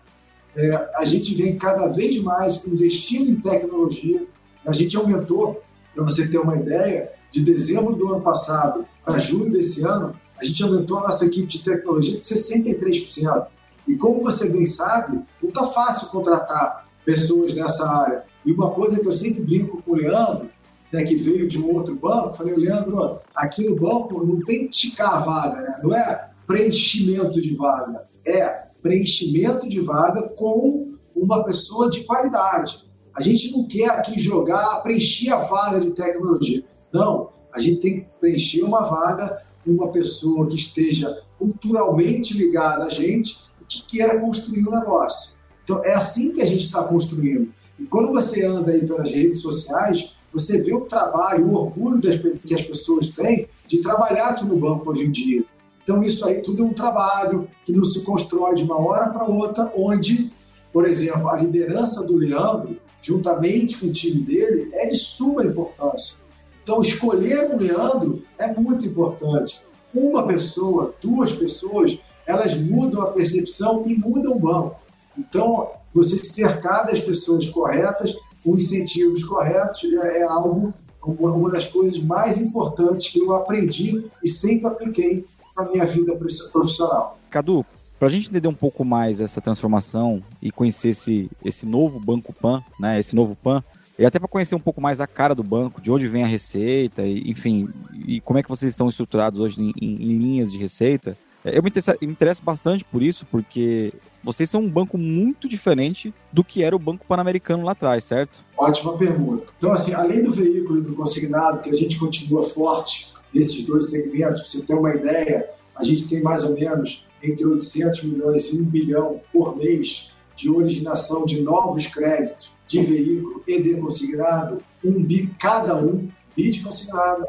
[0.55, 4.25] é, a gente vem cada vez mais investindo em tecnologia.
[4.65, 5.61] A gente aumentou,
[5.93, 10.45] para você ter uma ideia, de dezembro do ano passado para julho desse ano, a
[10.45, 13.47] gente aumentou a nossa equipe de tecnologia de 63%.
[13.87, 18.23] E como você bem sabe, não está fácil contratar pessoas nessa área.
[18.45, 20.49] E uma coisa que eu sempre brinco com o Leandro,
[20.91, 25.15] né, que veio de um outro banco, falei, Leandro, aqui no banco não tem ticar
[25.15, 25.79] a vaga, né?
[25.81, 32.89] não é preenchimento de vaga, é preenchimento de vaga com uma pessoa de qualidade.
[33.13, 36.63] A gente não quer aqui jogar, preencher a vaga de tecnologia.
[36.93, 42.85] Não, a gente tem que preencher uma vaga com uma pessoa que esteja culturalmente ligada
[42.85, 45.33] a gente e que queira construir um negócio.
[45.63, 47.53] Então, é assim que a gente está construindo.
[47.79, 52.15] E quando você anda aí pelas redes sociais, você vê o trabalho, o orgulho das,
[52.17, 55.43] que as pessoas têm de trabalhar aqui no banco hoje em dia.
[55.83, 59.25] Então, isso aí tudo é um trabalho que não se constrói de uma hora para
[59.25, 60.31] outra, onde,
[60.71, 66.20] por exemplo, a liderança do Leandro, juntamente com o time dele, é de suma importância.
[66.63, 69.61] Então, escolher o Leandro é muito importante.
[69.93, 74.75] Uma pessoa, duas pessoas, elas mudam a percepção e mudam o banco.
[75.17, 81.65] Então, você se cercar das pessoas corretas, com incentivos corretos, é, é algo, uma das
[81.65, 87.17] coisas mais importantes que eu aprendi e sempre apliquei na minha vida profissional.
[87.29, 87.65] Cadu,
[87.99, 92.33] para a gente entender um pouco mais essa transformação e conhecer esse, esse novo Banco
[92.33, 93.63] Pan, né, esse novo Pan,
[94.01, 96.27] e até para conhecer um pouco mais a cara do banco, de onde vem a
[96.27, 97.69] receita, e, enfim,
[98.07, 101.15] e como é que vocês estão estruturados hoje em, em, em linhas de receita.
[101.45, 105.47] É, eu me interesso, me interesso, bastante por isso, porque vocês são um banco muito
[105.47, 108.43] diferente do que era o Banco Pan-Americano lá atrás, certo?
[108.57, 109.45] Ótima pergunta.
[109.55, 114.41] Então, assim, além do veículo do consignado, que a gente continua forte nesses dois segmentos,
[114.41, 118.59] para você ter uma ideia, a gente tem mais ou menos entre 800 milhões e
[118.59, 120.10] 1 bilhão por mês
[120.41, 126.49] de originação de novos créditos de veículo e de consignado, um bi cada um, bi
[126.49, 127.27] de consignado,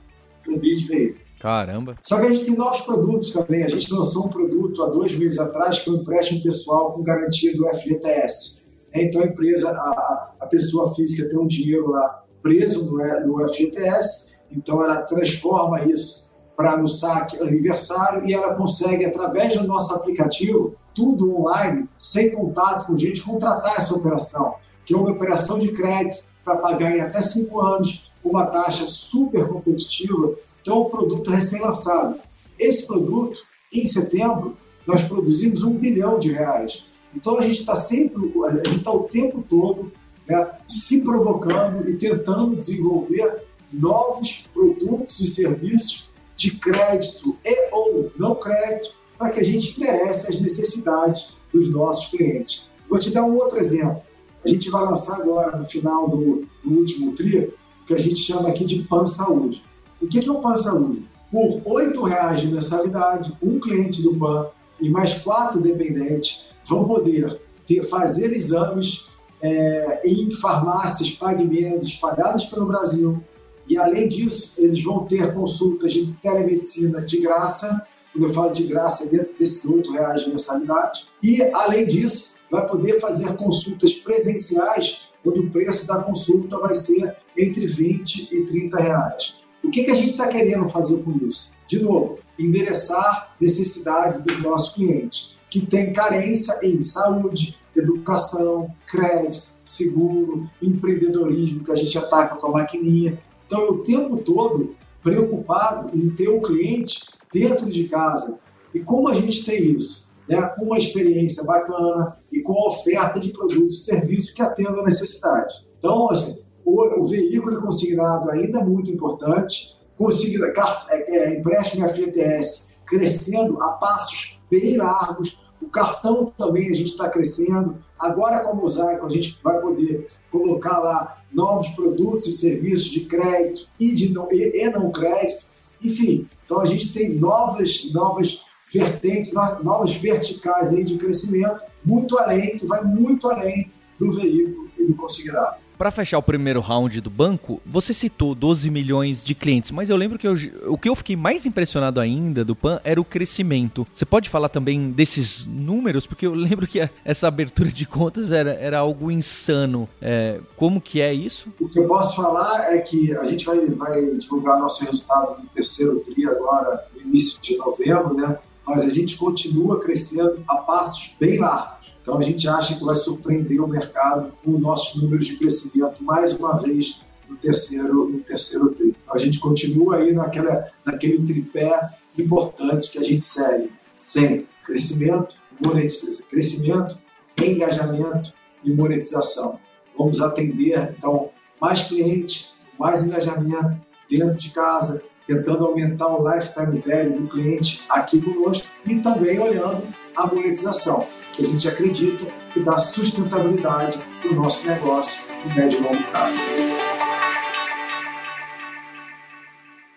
[0.48, 1.20] um bi de veículo.
[1.38, 1.96] Caramba!
[2.00, 3.64] Só que a gente tem novos produtos também.
[3.64, 7.02] A gente lançou um produto há dois meses atrás que é um empréstimo pessoal com
[7.02, 8.62] garantia do FGTS.
[8.94, 14.44] Então a empresa, a, a pessoa física tem um dinheiro lá preso no, no FGTS,
[14.50, 20.76] então ela transforma isso para no saque aniversário e ela consegue, através do nosso aplicativo,
[20.94, 26.24] tudo online, sem contato com gente, contratar essa operação, que é uma operação de crédito
[26.44, 30.34] para pagar em até cinco anos, uma taxa super competitiva.
[30.60, 32.20] Então, é um produto recém-lançado.
[32.58, 33.40] Esse produto,
[33.72, 36.84] em setembro, nós produzimos um bilhão de reais.
[37.14, 39.92] Então, a gente está sempre, a gente está o tempo todo
[40.26, 48.34] né, se provocando e tentando desenvolver novos produtos e serviços de crédito e ou não
[48.34, 52.68] crédito para que a gente interesse as necessidades dos nossos clientes.
[52.88, 54.02] Vou te dar um outro exemplo.
[54.44, 58.16] A gente vai lançar agora, no final do, do último TRI, o que a gente
[58.16, 59.62] chama aqui de PAN Saúde.
[60.00, 61.04] O que é o PAN Saúde?
[61.30, 64.48] Por R$ reais de mensalidade, um cliente do PAN
[64.80, 69.06] e mais quatro dependentes vão poder ter, fazer exames
[69.40, 73.22] é, em farmácias Pague Menos espalhadas pelo Brasil,
[73.68, 77.86] e, além disso, eles vão ter consultas de telemedicina de graça.
[78.12, 81.06] Quando eu falo de graça, é dentro desses R$ reais de mensalidade.
[81.22, 87.16] E, além disso, vai poder fazer consultas presenciais, onde o preço da consulta vai ser
[87.36, 89.36] entre 20 e 30 reais.
[89.64, 91.52] O que, que a gente está querendo fazer com isso?
[91.66, 100.48] De novo, endereçar necessidades dos nossos clientes, que têm carência em saúde, educação, crédito, seguro,
[100.60, 103.18] empreendedorismo, que a gente ataca com a maquininha.
[103.46, 107.00] Então, o tempo todo preocupado em ter o cliente
[107.32, 108.40] dentro de casa.
[108.74, 110.08] E como a gente tem isso?
[110.28, 110.40] Né?
[110.56, 115.54] Com uma experiência bacana e com oferta de produtos e serviços que atendam a necessidade.
[115.78, 120.52] Então, assim, o, o veículo consignado ainda é muito importante, consiga,
[120.90, 127.08] é, é, empréstimo FGTS crescendo a passos bem largos, o cartão também a gente está
[127.08, 127.76] crescendo.
[127.98, 133.00] Agora com a Mosaico a gente vai poder colocar lá novos produtos e serviços de
[133.00, 135.46] crédito e, de não, e, e não crédito.
[135.82, 142.56] Enfim, então a gente tem novas, novas vertentes, novas verticais aí de crescimento, muito além,
[142.56, 145.61] que vai muito além do veículo e do consignado.
[145.82, 149.96] Para fechar o primeiro round do banco, você citou 12 milhões de clientes, mas eu
[149.96, 150.34] lembro que eu,
[150.68, 153.84] o que eu fiquei mais impressionado ainda do PAN era o crescimento.
[153.92, 156.06] Você pode falar também desses números?
[156.06, 159.88] Porque eu lembro que essa abertura de contas era, era algo insano.
[160.00, 161.48] É, como que é isso?
[161.60, 165.48] O que eu posso falar é que a gente vai, vai divulgar nosso resultado no
[165.48, 168.38] terceiro TRI agora, no início de novembro, né?
[168.64, 171.81] Mas a gente continua crescendo a passos bem largos.
[172.02, 176.36] Então a gente acha que vai surpreender o mercado com nossos números de crescimento mais
[176.36, 178.88] uma vez no terceiro, no terceiro tri.
[178.88, 185.34] Então, a gente continua aí naquela, naquele tripé importante que a gente segue sempre: crescimento,
[185.64, 186.98] monetização, crescimento,
[187.40, 188.32] engajamento
[188.64, 189.58] e monetização.
[189.96, 193.76] Vamos atender então mais clientes, mais engajamento
[194.10, 199.86] dentro de casa, tentando aumentar o lifetime value do cliente aqui conosco e também olhando
[200.16, 205.80] a monetização que a gente acredita que dá sustentabilidade para o nosso negócio no médio
[205.80, 206.38] e longo prazo.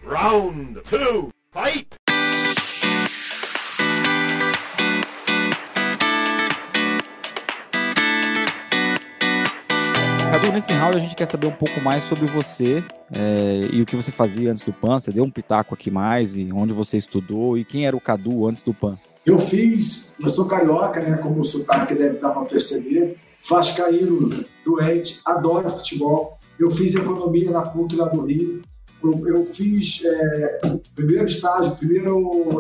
[0.08, 1.88] Round two, fight!
[10.32, 13.86] Cadu, nesse round a gente quer saber um pouco mais sobre você é, e o
[13.86, 15.00] que você fazia antes do PAN.
[15.00, 18.48] Você deu um pitaco aqui mais e onde você estudou e quem era o Cadu
[18.48, 18.98] antes do PAN.
[19.26, 23.18] Eu fiz, eu sou carioca, né, como o sotaque deve dar para perceber,
[23.50, 24.30] vascaíno
[24.64, 26.38] doente, adoro futebol.
[26.60, 28.62] Eu fiz economia na PUC lá do Rio.
[29.04, 30.62] Eu, eu fiz é,
[30.96, 32.10] primeiro estágio, primeira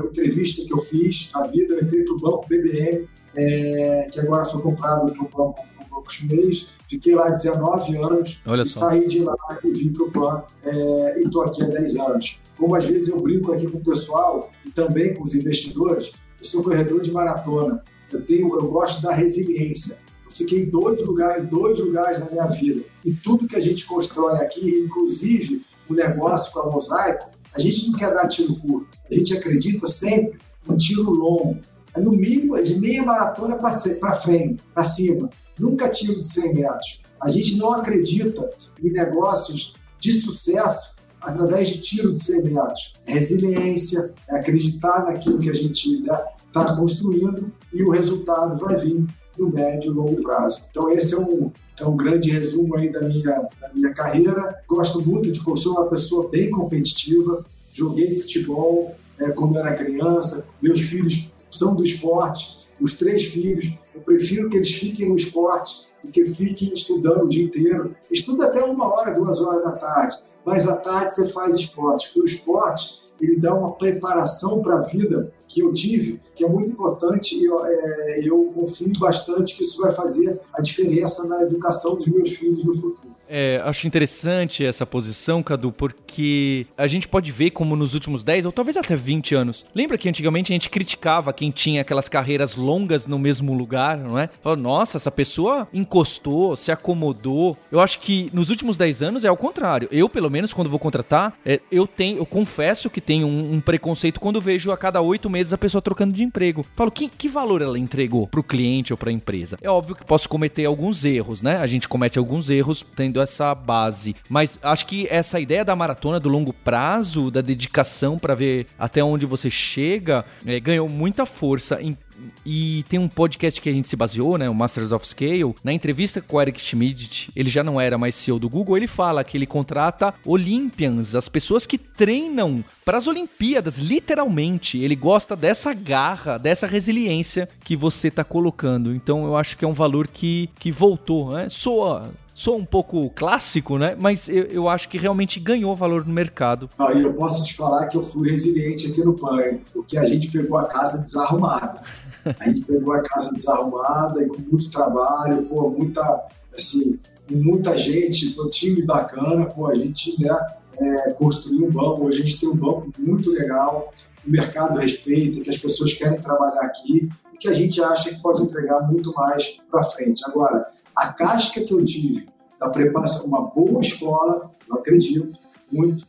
[0.06, 4.46] entrevista que eu fiz na vida, eu entrei para o banco BBM, é, que agora
[4.46, 6.70] foi comprado para o banco por poucos meses.
[6.88, 8.82] Fiquei lá 19 anos Olha e só.
[8.82, 12.40] saí de lá e vim para o PAN é, e estou aqui há 10 anos.
[12.58, 16.46] Como às vezes eu brinco aqui com o pessoal e também com os investidores, eu
[16.46, 17.84] sou corredor de maratona.
[18.12, 19.98] Eu tenho, eu gosto da resiliência.
[20.26, 22.84] Eu fiquei em dois lugares, dois lugares na minha vida.
[23.04, 27.90] E tudo que a gente constrói aqui, inclusive o negócio com a Mosaico, a gente
[27.90, 28.90] não quer dar tiro curto.
[29.10, 31.58] A gente acredita sempre em tiro longo.
[31.94, 33.72] É no mínimo é de meia maratona para
[34.20, 35.30] frente, para cima.
[35.58, 37.02] Nunca tiro de 100 metros.
[37.20, 38.50] A gente não acredita
[38.84, 40.95] em negócios de sucesso
[41.26, 42.94] através de tiro de 100 metros.
[43.06, 46.06] É resiliência, é acreditar naquilo que a gente
[46.48, 49.04] está construindo e o resultado vai vir
[49.38, 50.68] no médio e longo prazo.
[50.70, 54.62] Então, esse é um, é um grande resumo aí da minha, da minha carreira.
[54.68, 60.80] Gosto muito de sou uma pessoa bem competitiva, joguei futebol é, quando era criança, meus
[60.82, 66.12] filhos são do esporte, os três filhos, eu prefiro que eles fiquem no esporte do
[66.12, 67.96] que fiquem estudando o dia inteiro.
[68.12, 72.08] Estuda até uma hora, duas horas da tarde mas à tarde você faz esporte.
[72.08, 76.50] Porque o esporte ele dá uma preparação para a vida que eu tive, que é
[76.50, 81.44] muito importante e eu, é, eu confio bastante que isso vai fazer a diferença na
[81.44, 83.15] educação dos meus filhos no futuro.
[83.28, 88.46] É, acho interessante essa posição, Cadu, porque a gente pode ver como nos últimos 10
[88.46, 89.66] ou talvez até 20 anos.
[89.74, 94.18] Lembra que antigamente a gente criticava quem tinha aquelas carreiras longas no mesmo lugar, não
[94.18, 94.30] é?
[94.42, 97.58] Falava, nossa, essa pessoa encostou, se acomodou.
[97.72, 99.88] Eu acho que nos últimos 10 anos é o contrário.
[99.92, 103.62] Eu, pelo menos, quando vou contratar, é, eu tenho, eu confesso que tenho um, um,
[103.62, 106.66] preconceito quando vejo a cada oito meses a pessoa trocando de emprego.
[106.76, 109.58] Falo, que, que valor ela entregou pro cliente ou pra empresa?
[109.62, 111.58] É óbvio que posso cometer alguns erros, né?
[111.58, 114.16] A gente comete alguns erros tendo essa base.
[114.30, 119.04] Mas acho que essa ideia da maratona do longo prazo, da dedicação para ver até
[119.04, 121.98] onde você chega, é, ganhou muita força em
[122.46, 125.56] e tem um podcast que a gente se baseou, né, o Masters of Scale.
[125.64, 128.88] Na entrevista com o Eric Schmidt, ele já não era mais CEO do Google, ele
[128.88, 134.78] fala que ele contrata Olympians, as pessoas que treinam para as Olimpíadas, literalmente.
[134.78, 138.94] Ele gosta dessa garra, dessa resiliência que você está colocando.
[138.94, 141.50] Então eu acho que é um valor que, que voltou, né?
[141.50, 143.96] Soa sou um pouco clássico, né?
[143.98, 146.70] Mas eu, eu acho que realmente ganhou valor no mercado.
[146.78, 150.30] Ah, eu posso te falar que eu fui resiliente aqui no PAN, porque a gente
[150.30, 151.82] pegou a casa desarrumada.
[152.40, 156.26] A gente pegou a casa desarrumada e com muito trabalho, pô, muita,
[156.56, 160.36] assim, muita gente, um time bacana, pô, a gente, né,
[160.76, 163.92] é, construiu um banco, hoje a gente tem um banco muito legal,
[164.26, 168.20] o mercado respeita, que as pessoas querem trabalhar aqui e que a gente acha que
[168.20, 170.24] pode entregar muito mais para frente.
[170.26, 170.66] Agora,
[170.96, 172.28] a casca que eu tive
[172.60, 175.40] da preparação, uma boa escola, eu acredito
[175.72, 176.08] muito,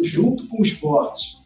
[0.00, 1.40] junto com o esporte.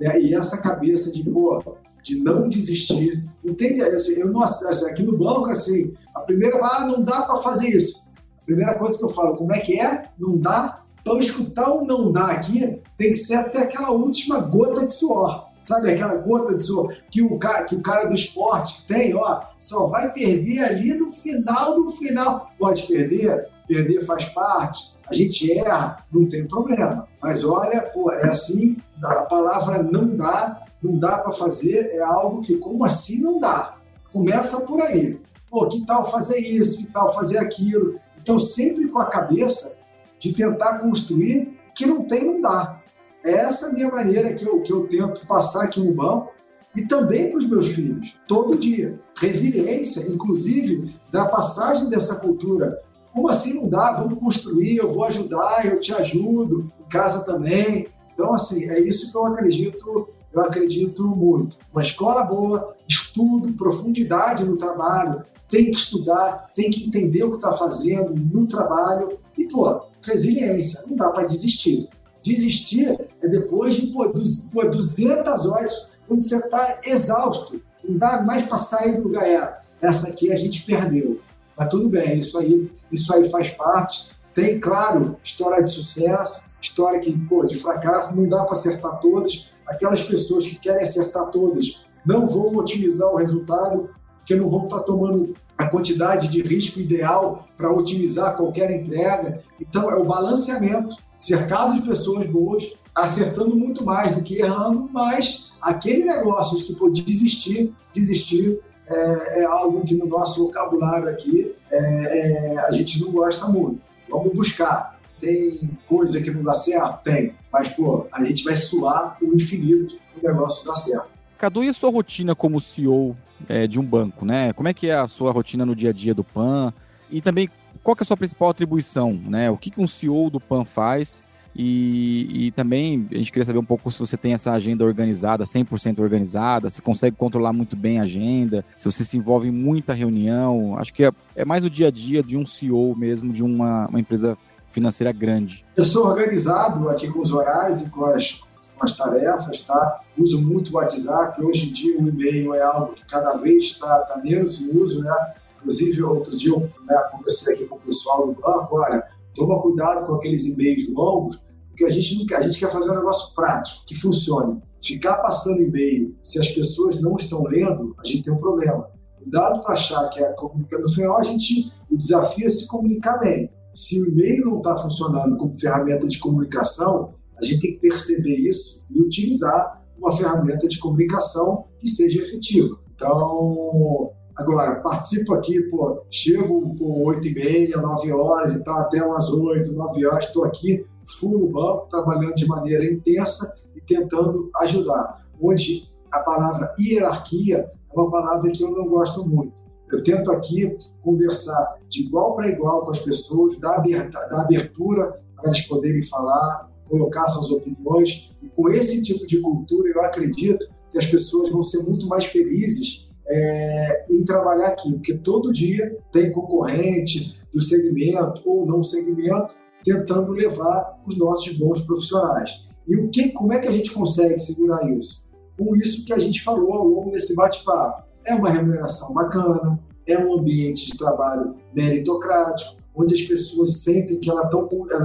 [0.00, 0.20] Né?
[0.20, 1.62] E essa cabeça de, pô,
[2.02, 3.22] de não desistir.
[3.44, 3.82] Entende?
[3.82, 7.68] Assim, eu não, assim, aqui no banco, assim, a primeira, ah, não dá para fazer
[7.68, 8.10] isso.
[8.40, 10.08] A primeira coisa que eu falo, como é que é?
[10.18, 10.82] Não dá?
[11.00, 15.51] Então, escutar o não dá aqui tem que ser até aquela última gota de suor.
[15.62, 16.66] Sabe aquela gota de
[17.10, 21.10] que o cara, que o cara do esporte tem, ó, só vai perder ali no
[21.10, 22.50] final do final.
[22.58, 27.06] Pode perder, perder faz parte, a gente erra, não tem problema.
[27.22, 32.40] Mas olha, pô, é assim, a palavra não dá, não dá para fazer, é algo
[32.40, 33.76] que, como assim não dá?
[34.12, 35.20] Começa por aí.
[35.48, 38.00] Pô, que tal fazer isso, que tal fazer aquilo?
[38.20, 39.80] Então, sempre com a cabeça
[40.18, 42.81] de tentar construir que não tem, não dá.
[43.24, 46.32] É essa a minha maneira que eu, que eu tento passar aqui no banco
[46.74, 48.98] e também para os meus filhos, todo dia.
[49.16, 52.80] Resiliência, inclusive, da passagem dessa cultura.
[53.12, 53.92] Como assim não dá?
[53.92, 57.88] Vamos construir, eu vou ajudar, eu te ajudo, em casa também.
[58.12, 61.58] Então, assim, é isso que eu acredito, eu acredito muito.
[61.72, 67.36] Uma escola boa, estudo, profundidade no trabalho, tem que estudar, tem que entender o que
[67.36, 71.88] está fazendo no trabalho e, pô, resiliência, não dá para desistir.
[72.22, 78.56] Desistir é depois de pô, 200 horas, quando você está exausto, não dá mais para
[78.56, 79.26] sair do lugar.
[79.26, 81.20] É, essa aqui a gente perdeu.
[81.56, 84.10] Mas tudo bem, isso aí, isso aí faz parte.
[84.32, 89.50] Tem, claro, história de sucesso, história que, pô, de fracasso, não dá para acertar todas.
[89.66, 94.78] Aquelas pessoas que querem acertar todas não vão otimizar o resultado, porque não vão estar
[94.78, 99.42] tá tomando a quantidade de risco ideal para otimizar qualquer entrega.
[99.60, 105.52] Então, é o balanceamento, cercado de pessoas boas, acertando muito mais do que errando, mas
[105.60, 111.54] aquele negócio de que pô, desistir, desistir é, é, algo que no nosso vocabulário aqui
[111.70, 113.80] é, é, a gente não gosta muito.
[114.08, 115.00] Vamos buscar.
[115.20, 117.04] Tem coisa que não dá certo?
[117.04, 117.34] Tem.
[117.52, 121.08] Mas, pô, a gente vai suar o infinito o negócio dar certo.
[121.42, 123.16] Cadu, e a sua rotina como CEO
[123.48, 124.52] é, de um banco, né?
[124.52, 126.72] Como é que é a sua rotina no dia a dia do PAN?
[127.10, 127.48] E também,
[127.82, 129.50] qual é a sua principal atribuição, né?
[129.50, 131.20] O que, que um CEO do PAN faz?
[131.52, 135.42] E, e, também a gente queria saber um pouco se você tem essa agenda organizada,
[135.42, 139.92] 100% organizada, se consegue controlar muito bem a agenda, se você se envolve em muita
[139.92, 140.78] reunião.
[140.78, 143.86] Acho que é, é mais o dia a dia de um CEO mesmo, de uma,
[143.88, 144.38] uma empresa
[144.68, 145.64] financeira grande.
[145.76, 148.40] Eu sou organizado aqui com os horários e com as
[148.84, 150.00] as tarefas, tá?
[150.18, 154.00] Uso muito o WhatsApp, hoje em dia o e-mail é algo que cada vez está
[154.02, 155.34] tá menos em uso, né?
[155.56, 159.04] Inclusive, outro dia eu né, conversei aqui com o pessoal do banco, olha,
[159.34, 162.96] toma cuidado com aqueles e-mails longos, porque a gente, não, a gente quer fazer um
[162.96, 164.60] negócio prático, que funcione.
[164.84, 168.90] Ficar passando e-mail, se as pessoas não estão lendo, a gente tem um problema.
[169.16, 170.82] Cuidado para achar que é comunicando.
[170.82, 173.48] No final, a gente, o desafio é se comunicar bem.
[173.72, 178.36] Se o e-mail não está funcionando como ferramenta de comunicação, a gente tem que perceber
[178.36, 182.78] isso e utilizar uma ferramenta de comunicação que seja efetiva.
[182.94, 189.04] Então, agora, participo aqui, pô, chego com 8 e meia, 9 horas e tal, até
[189.04, 190.86] umas 8, 9 horas, estou aqui
[191.18, 195.26] full no banco, trabalhando de maneira intensa e tentando ajudar.
[195.40, 199.60] Onde a palavra hierarquia é uma palavra que eu não gosto muito.
[199.90, 203.82] Eu tento aqui conversar de igual para igual com as pessoas, dar
[204.30, 208.36] abertura para eles poderem falar, colocar suas opiniões.
[208.42, 212.26] E com esse tipo de cultura, eu acredito que as pessoas vão ser muito mais
[212.26, 219.54] felizes é, em trabalhar aqui, porque todo dia tem concorrente do segmento ou não segmento
[219.82, 222.62] tentando levar os nossos bons profissionais.
[222.86, 225.30] E o que, como é que a gente consegue segurar isso?
[225.58, 228.06] Com isso que a gente falou ao longo desse bate-papo.
[228.24, 234.30] É uma remuneração bacana, é um ambiente de trabalho meritocrático, onde as pessoas sentem que
[234.30, 234.46] elas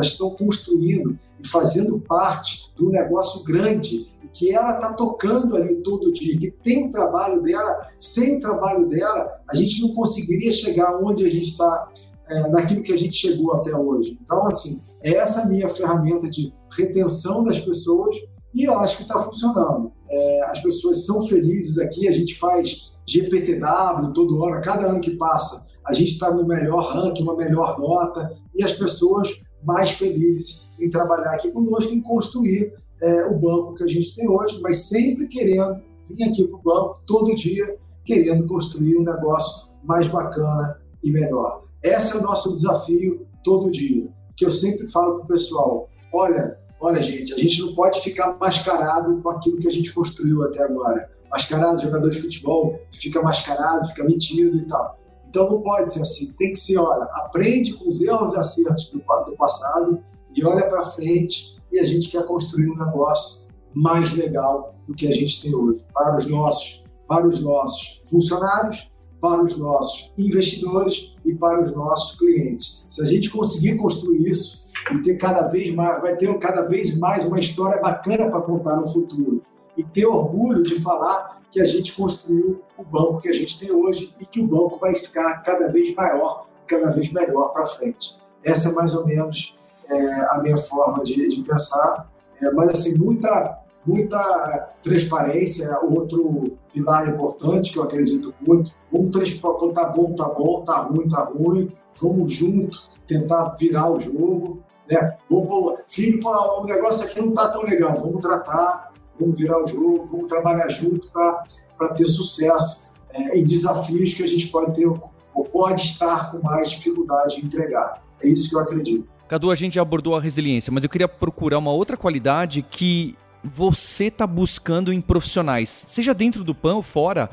[0.06, 6.38] estão, construindo e fazendo parte do negócio grande que ela está tocando ali todo dia,
[6.38, 11.26] que tem o trabalho dela, sem o trabalho dela, a gente não conseguiria chegar onde
[11.26, 11.90] a gente está,
[12.28, 14.18] é, naquilo que a gente chegou até hoje.
[14.22, 18.16] Então, assim, é essa minha ferramenta de retenção das pessoas
[18.54, 19.92] e eu acho que está funcionando.
[20.10, 25.18] É, as pessoas são felizes aqui, a gente faz GPTW todo ano, cada ano que
[25.18, 30.72] passa, a gente está no melhor ranking, uma melhor nota, e as pessoas mais felizes
[30.80, 34.88] em trabalhar aqui conosco, em construir é, o banco que a gente tem hoje, mas
[34.88, 40.80] sempre querendo vir aqui para o banco todo dia, querendo construir um negócio mais bacana
[41.04, 41.64] e melhor.
[41.84, 44.08] Esse é o nosso desafio todo dia,
[44.38, 48.38] que eu sempre falo para o pessoal, olha, olha gente, a gente não pode ficar
[48.40, 51.10] mascarado com aquilo que a gente construiu até agora.
[51.30, 54.98] Mascarado, jogador de futebol, fica mascarado, fica metido e tal.
[55.38, 56.34] Então não pode ser assim.
[56.36, 60.00] Tem que ser, olha, aprende com os erros e acertos do, do passado
[60.34, 65.08] e olha para frente e a gente quer construir um negócio mais legal do que
[65.08, 68.90] a gente tem hoje para os nossos, para os nossos funcionários,
[69.22, 72.88] para os nossos investidores e para os nossos clientes.
[72.90, 76.98] Se a gente conseguir construir isso e ter cada vez mais, vai ter cada vez
[76.98, 79.44] mais uma história bacana para contar no futuro
[79.78, 83.72] e ter orgulho de falar que a gente construiu o banco que a gente tem
[83.72, 88.18] hoje e que o banco vai ficar cada vez maior, cada vez melhor para frente.
[88.44, 89.58] Essa é mais ou menos
[89.90, 92.10] é, a minha forma de, de pensar,
[92.42, 98.72] é, mas assim muita muita transparência, outro pilar importante que eu acredito muito.
[98.92, 101.72] Vamos quando tá bom, tá bom, tá ruim, tá ruim.
[102.02, 102.78] Vamos junto
[103.08, 105.18] tentar virar o jogo, né?
[105.30, 107.96] Vamos, filho, o negócio aqui não tá tão legal.
[107.96, 108.87] Vamos tratar,
[109.20, 114.28] vamos virar o jogo, vamos trabalhar junto para ter sucesso é, em desafios que a
[114.28, 118.02] gente pode ter ou pode estar com mais dificuldade de entregar.
[118.22, 119.08] É isso que eu acredito.
[119.28, 123.16] Cadu, a gente já abordou a resiliência, mas eu queria procurar uma outra qualidade que
[123.44, 127.30] você está buscando em profissionais, seja dentro do PAN ou fora,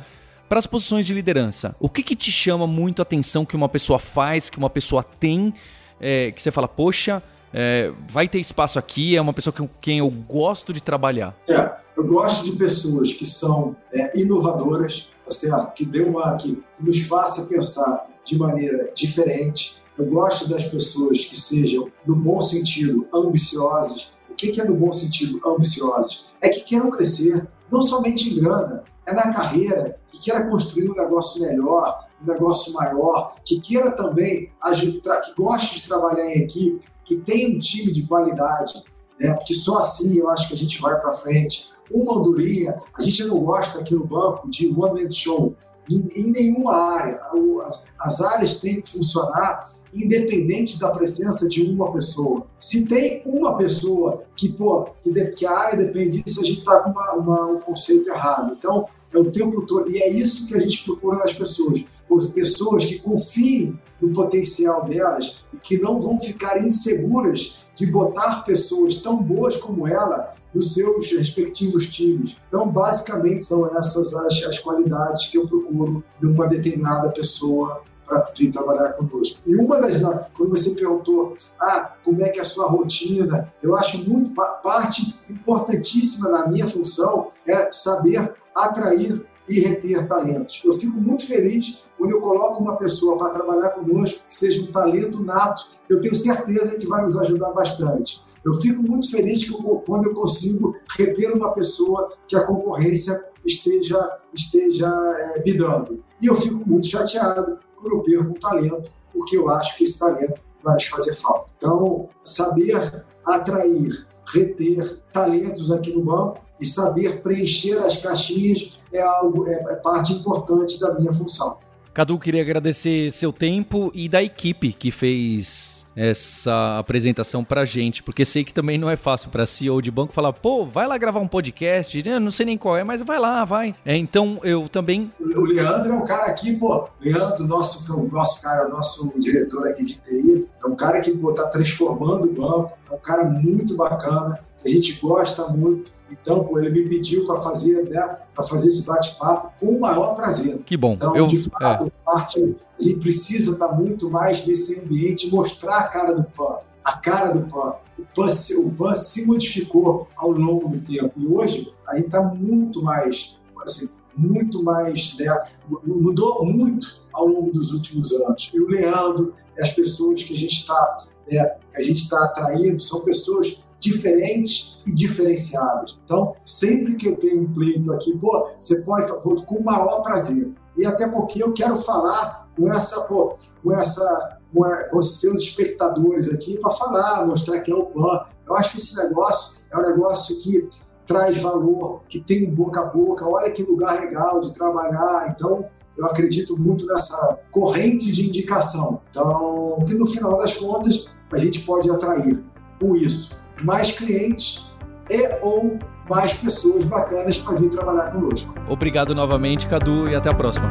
[0.48, 1.74] para as posições de liderança?
[1.80, 5.02] O que, que te chama muito a atenção que uma pessoa faz, que uma pessoa
[5.02, 5.54] tem,
[6.00, 7.22] é, que você fala, poxa,
[7.54, 11.36] é, vai ter espaço aqui, é uma pessoa com quem eu gosto de trabalhar?
[11.48, 15.72] É, eu gosto de pessoas que são é, inovadoras, tá certo?
[15.72, 19.76] que, dê uma, que nos faça pensar de maneira diferente.
[19.96, 24.92] Eu gosto das pessoas que sejam, no bom sentido, ambiciosas, o que é no bom
[24.92, 26.26] sentido ambiciosos?
[26.40, 30.94] É que queiram crescer, não somente em grana, é na carreira, que queira construir um
[30.94, 36.82] negócio melhor, um negócio maior, que queira também ajudar, que goste de trabalhar em equipe,
[37.04, 38.82] que tenha um time de qualidade,
[39.18, 39.32] né?
[39.34, 41.72] porque só assim eu acho que a gente vai para frente.
[41.90, 45.54] Uma andorinha, a gente não gosta aqui no banco de one-man show,
[45.90, 47.20] em, em, nenhuma área.
[47.66, 52.46] As, as áreas têm que funcionar independente da presença de uma pessoa.
[52.58, 56.58] Se tem uma pessoa que, pô, que, de, que a área depende disso, a gente
[56.58, 58.56] está com uma, uma, um conceito errado.
[58.58, 59.90] Então, é o tempo todo.
[59.90, 61.84] E é isso que a gente procura nas pessoas.
[62.32, 68.96] Pessoas que confiem no potencial delas e que não vão ficar inseguras de botar pessoas
[68.96, 72.36] tão boas como ela nos seus respectivos times.
[72.48, 78.52] Então, basicamente, são essas as, as qualidades que eu procuro numa determinada pessoa para vir
[78.52, 79.40] trabalhar conosco.
[79.46, 80.00] E uma das,
[80.36, 85.14] quando você perguntou, ah, como é que é a sua rotina, eu acho muito, parte
[85.28, 90.62] importantíssima da minha função é saber atrair e reter talentos.
[90.64, 94.66] Eu fico muito feliz quando eu coloco uma pessoa para trabalhar conosco que seja um
[94.72, 98.22] talento nato, eu tenho certeza que vai nos ajudar bastante.
[98.44, 104.88] Eu fico muito feliz quando eu consigo reter uma pessoa que a concorrência esteja, esteja
[105.18, 106.04] é, bidando.
[106.20, 109.98] E eu fico muito chateado quando eu perco um talento, porque eu acho que esse
[109.98, 111.48] talento vai nos fazer falta.
[111.56, 119.46] Então, saber atrair, reter talentos aqui no banco e saber preencher as caixinhas é algo
[119.48, 121.58] é, é parte importante da minha função.
[121.92, 128.24] Cadu, queria agradecer seu tempo e da equipe que fez essa apresentação pra gente, porque
[128.24, 131.20] sei que também não é fácil para CEO de banco falar, pô, vai lá gravar
[131.20, 133.74] um podcast, eu não sei nem qual é, mas vai lá, vai.
[133.84, 135.12] É, então eu também.
[135.20, 139.94] O Leandro é um cara aqui, pô, Leandro, nosso, nosso cara, nosso diretor aqui de
[140.00, 144.38] TI, é um cara que pô, tá transformando o banco, é um cara muito bacana
[144.64, 145.92] a gente gosta muito.
[146.10, 150.14] Então, pô, ele me pediu para fazer, né, para fazer esse bate-papo com o maior
[150.14, 150.58] prazer.
[150.64, 150.94] Que bom.
[150.94, 151.90] Então, eu, de fato, é.
[152.04, 156.58] parte, a gente precisa estar tá muito mais nesse ambiente, mostrar a cara do PAN,
[156.84, 157.74] a cara do PAN.
[157.98, 158.26] O PAN,
[158.58, 163.36] o PAN se modificou ao longo do tempo e hoje a gente está muito mais,
[163.62, 165.44] assim, muito mais, né,
[165.84, 168.50] mudou muito ao longo dos últimos anos.
[168.54, 170.96] E o Leandro, as pessoas que a gente está,
[171.30, 175.98] né, que a gente está atraindo, são pessoas diferentes e diferenciados.
[176.04, 180.00] Então, sempre que eu tenho um pleito aqui, pô, você pode, vou com o maior
[180.02, 180.52] prazer.
[180.76, 185.20] E até porque eu quero falar com essa, pô, com essa, com, a, com os
[185.20, 188.24] seus espectadores aqui para falar, mostrar que é o PAN.
[188.46, 190.68] Eu acho que esse negócio é um negócio que
[191.06, 195.34] traz valor, que tem boca a boca, olha que lugar legal de trabalhar.
[195.34, 195.66] Então,
[195.96, 199.02] eu acredito muito nessa corrente de indicação.
[199.10, 202.42] Então, que no final das contas, a gente pode atrair
[202.80, 204.64] com isso mais clientes
[205.10, 205.78] e ou
[206.08, 208.54] mais pessoas bacanas para vir trabalhar conosco.
[208.68, 210.68] Obrigado novamente, Cadu, e até a próxima.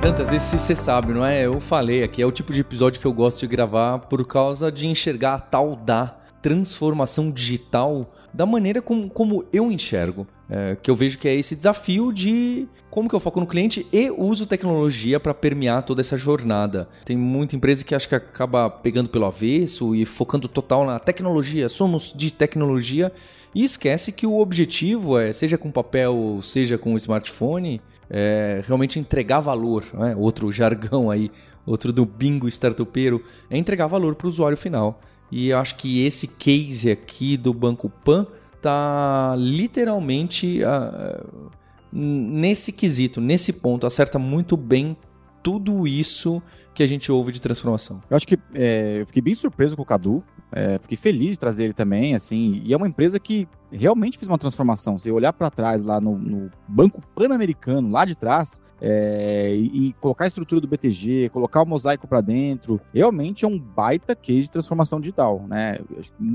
[0.00, 1.46] Tantas vezes você sabe, não é?
[1.46, 4.70] Eu falei aqui, é o tipo de episódio que eu gosto de gravar por causa
[4.70, 10.24] de enxergar a tal da transformação digital da maneira como, como eu enxergo.
[10.48, 13.84] É, que eu vejo que é esse desafio de como que eu foco no cliente
[13.92, 16.88] e uso tecnologia para permear toda essa jornada.
[17.04, 21.68] Tem muita empresa que acho que acaba pegando pelo avesso e focando total na tecnologia,
[21.68, 23.12] somos de tecnologia
[23.52, 29.40] e esquece que o objetivo é, seja com papel, seja com smartphone, é realmente entregar
[29.40, 29.84] valor.
[29.92, 30.14] Né?
[30.16, 31.30] Outro jargão aí,
[31.66, 35.00] outro do bingo startupeiro, é entregar valor para o usuário final.
[35.30, 38.26] E eu acho que esse case aqui do Banco Pan
[38.66, 41.50] tá literalmente uh,
[41.92, 44.96] nesse quesito, nesse ponto, acerta muito bem
[45.42, 46.42] tudo isso
[46.74, 48.02] que a gente ouve de transformação.
[48.10, 51.38] Eu acho que é, eu fiquei bem surpreso com o Cadu, é, fiquei feliz de
[51.38, 54.98] trazer ele também, assim, e é uma empresa que realmente fez uma transformação.
[54.98, 60.24] Se olhar para trás lá no, no Banco Pan-Americano, lá de trás, é, e, colocar
[60.24, 64.50] a estrutura do BTG, colocar o mosaico para dentro, realmente é um baita case de
[64.50, 65.78] transformação digital, né?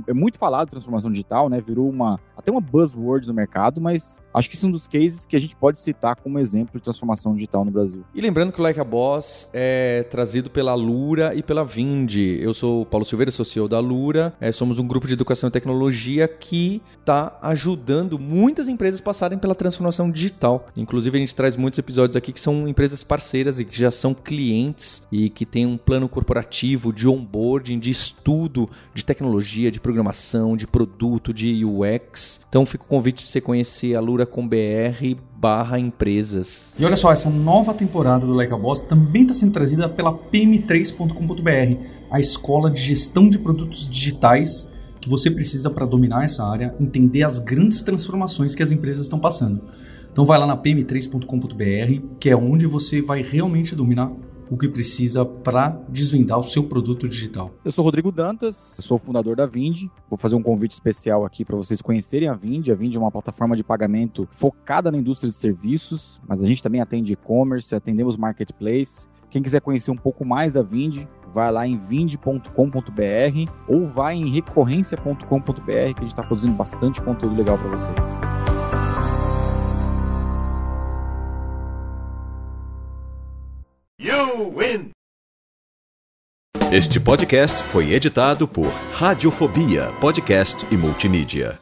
[0.07, 1.61] É muito falado transformação digital, né?
[1.61, 5.25] Virou uma até uma buzzword no mercado, mas acho que isso é um dos cases
[5.25, 8.03] que a gente pode citar como exemplo de transformação digital no Brasil.
[8.15, 12.39] E lembrando que o Like a Boss é trazido pela Lura e pela Vindi.
[12.41, 14.33] Eu sou o Paulo Silveira, sou CEO da Lura.
[14.41, 19.37] É, somos um grupo de educação e tecnologia que está ajudando muitas empresas a passarem
[19.37, 20.67] pela transformação digital.
[20.75, 24.13] Inclusive, a gente traz muitos episódios aqui que são empresas parceiras e que já são
[24.13, 30.55] clientes e que têm um plano corporativo de onboarding, de estudo de tecnologia, de programação,
[30.55, 32.41] de produto, de UX.
[32.47, 36.75] Então, fica o convite de você conhecer a Lura com BR barra empresas.
[36.77, 40.13] E olha só, essa nova temporada do Like a Boss também está sendo trazida pela
[40.13, 44.70] pm3.com.br, a escola de gestão de produtos digitais
[45.01, 49.19] que você precisa para dominar essa área, entender as grandes transformações que as empresas estão
[49.19, 49.61] passando.
[50.11, 54.11] Então vai lá na pm3.com.br, que é onde você vai realmente dominar
[54.51, 57.51] o que precisa para desvendar o seu produto digital.
[57.63, 59.85] Eu sou Rodrigo Dantas, sou fundador da Vind.
[60.09, 62.67] Vou fazer um convite especial aqui para vocês conhecerem a Vind.
[62.67, 66.61] A Vind é uma plataforma de pagamento focada na indústria de serviços, mas a gente
[66.61, 69.07] também atende e-commerce, atendemos marketplace.
[69.29, 74.29] Quem quiser conhecer um pouco mais da Vind, vai lá em vind.com.br ou vai em
[74.29, 75.23] recorrência.com.br
[75.65, 77.97] que a gente está produzindo bastante conteúdo legal para vocês.
[83.99, 84.89] You win.
[86.71, 91.60] Este podcast foi editado por Radiofobia, podcast e multimídia.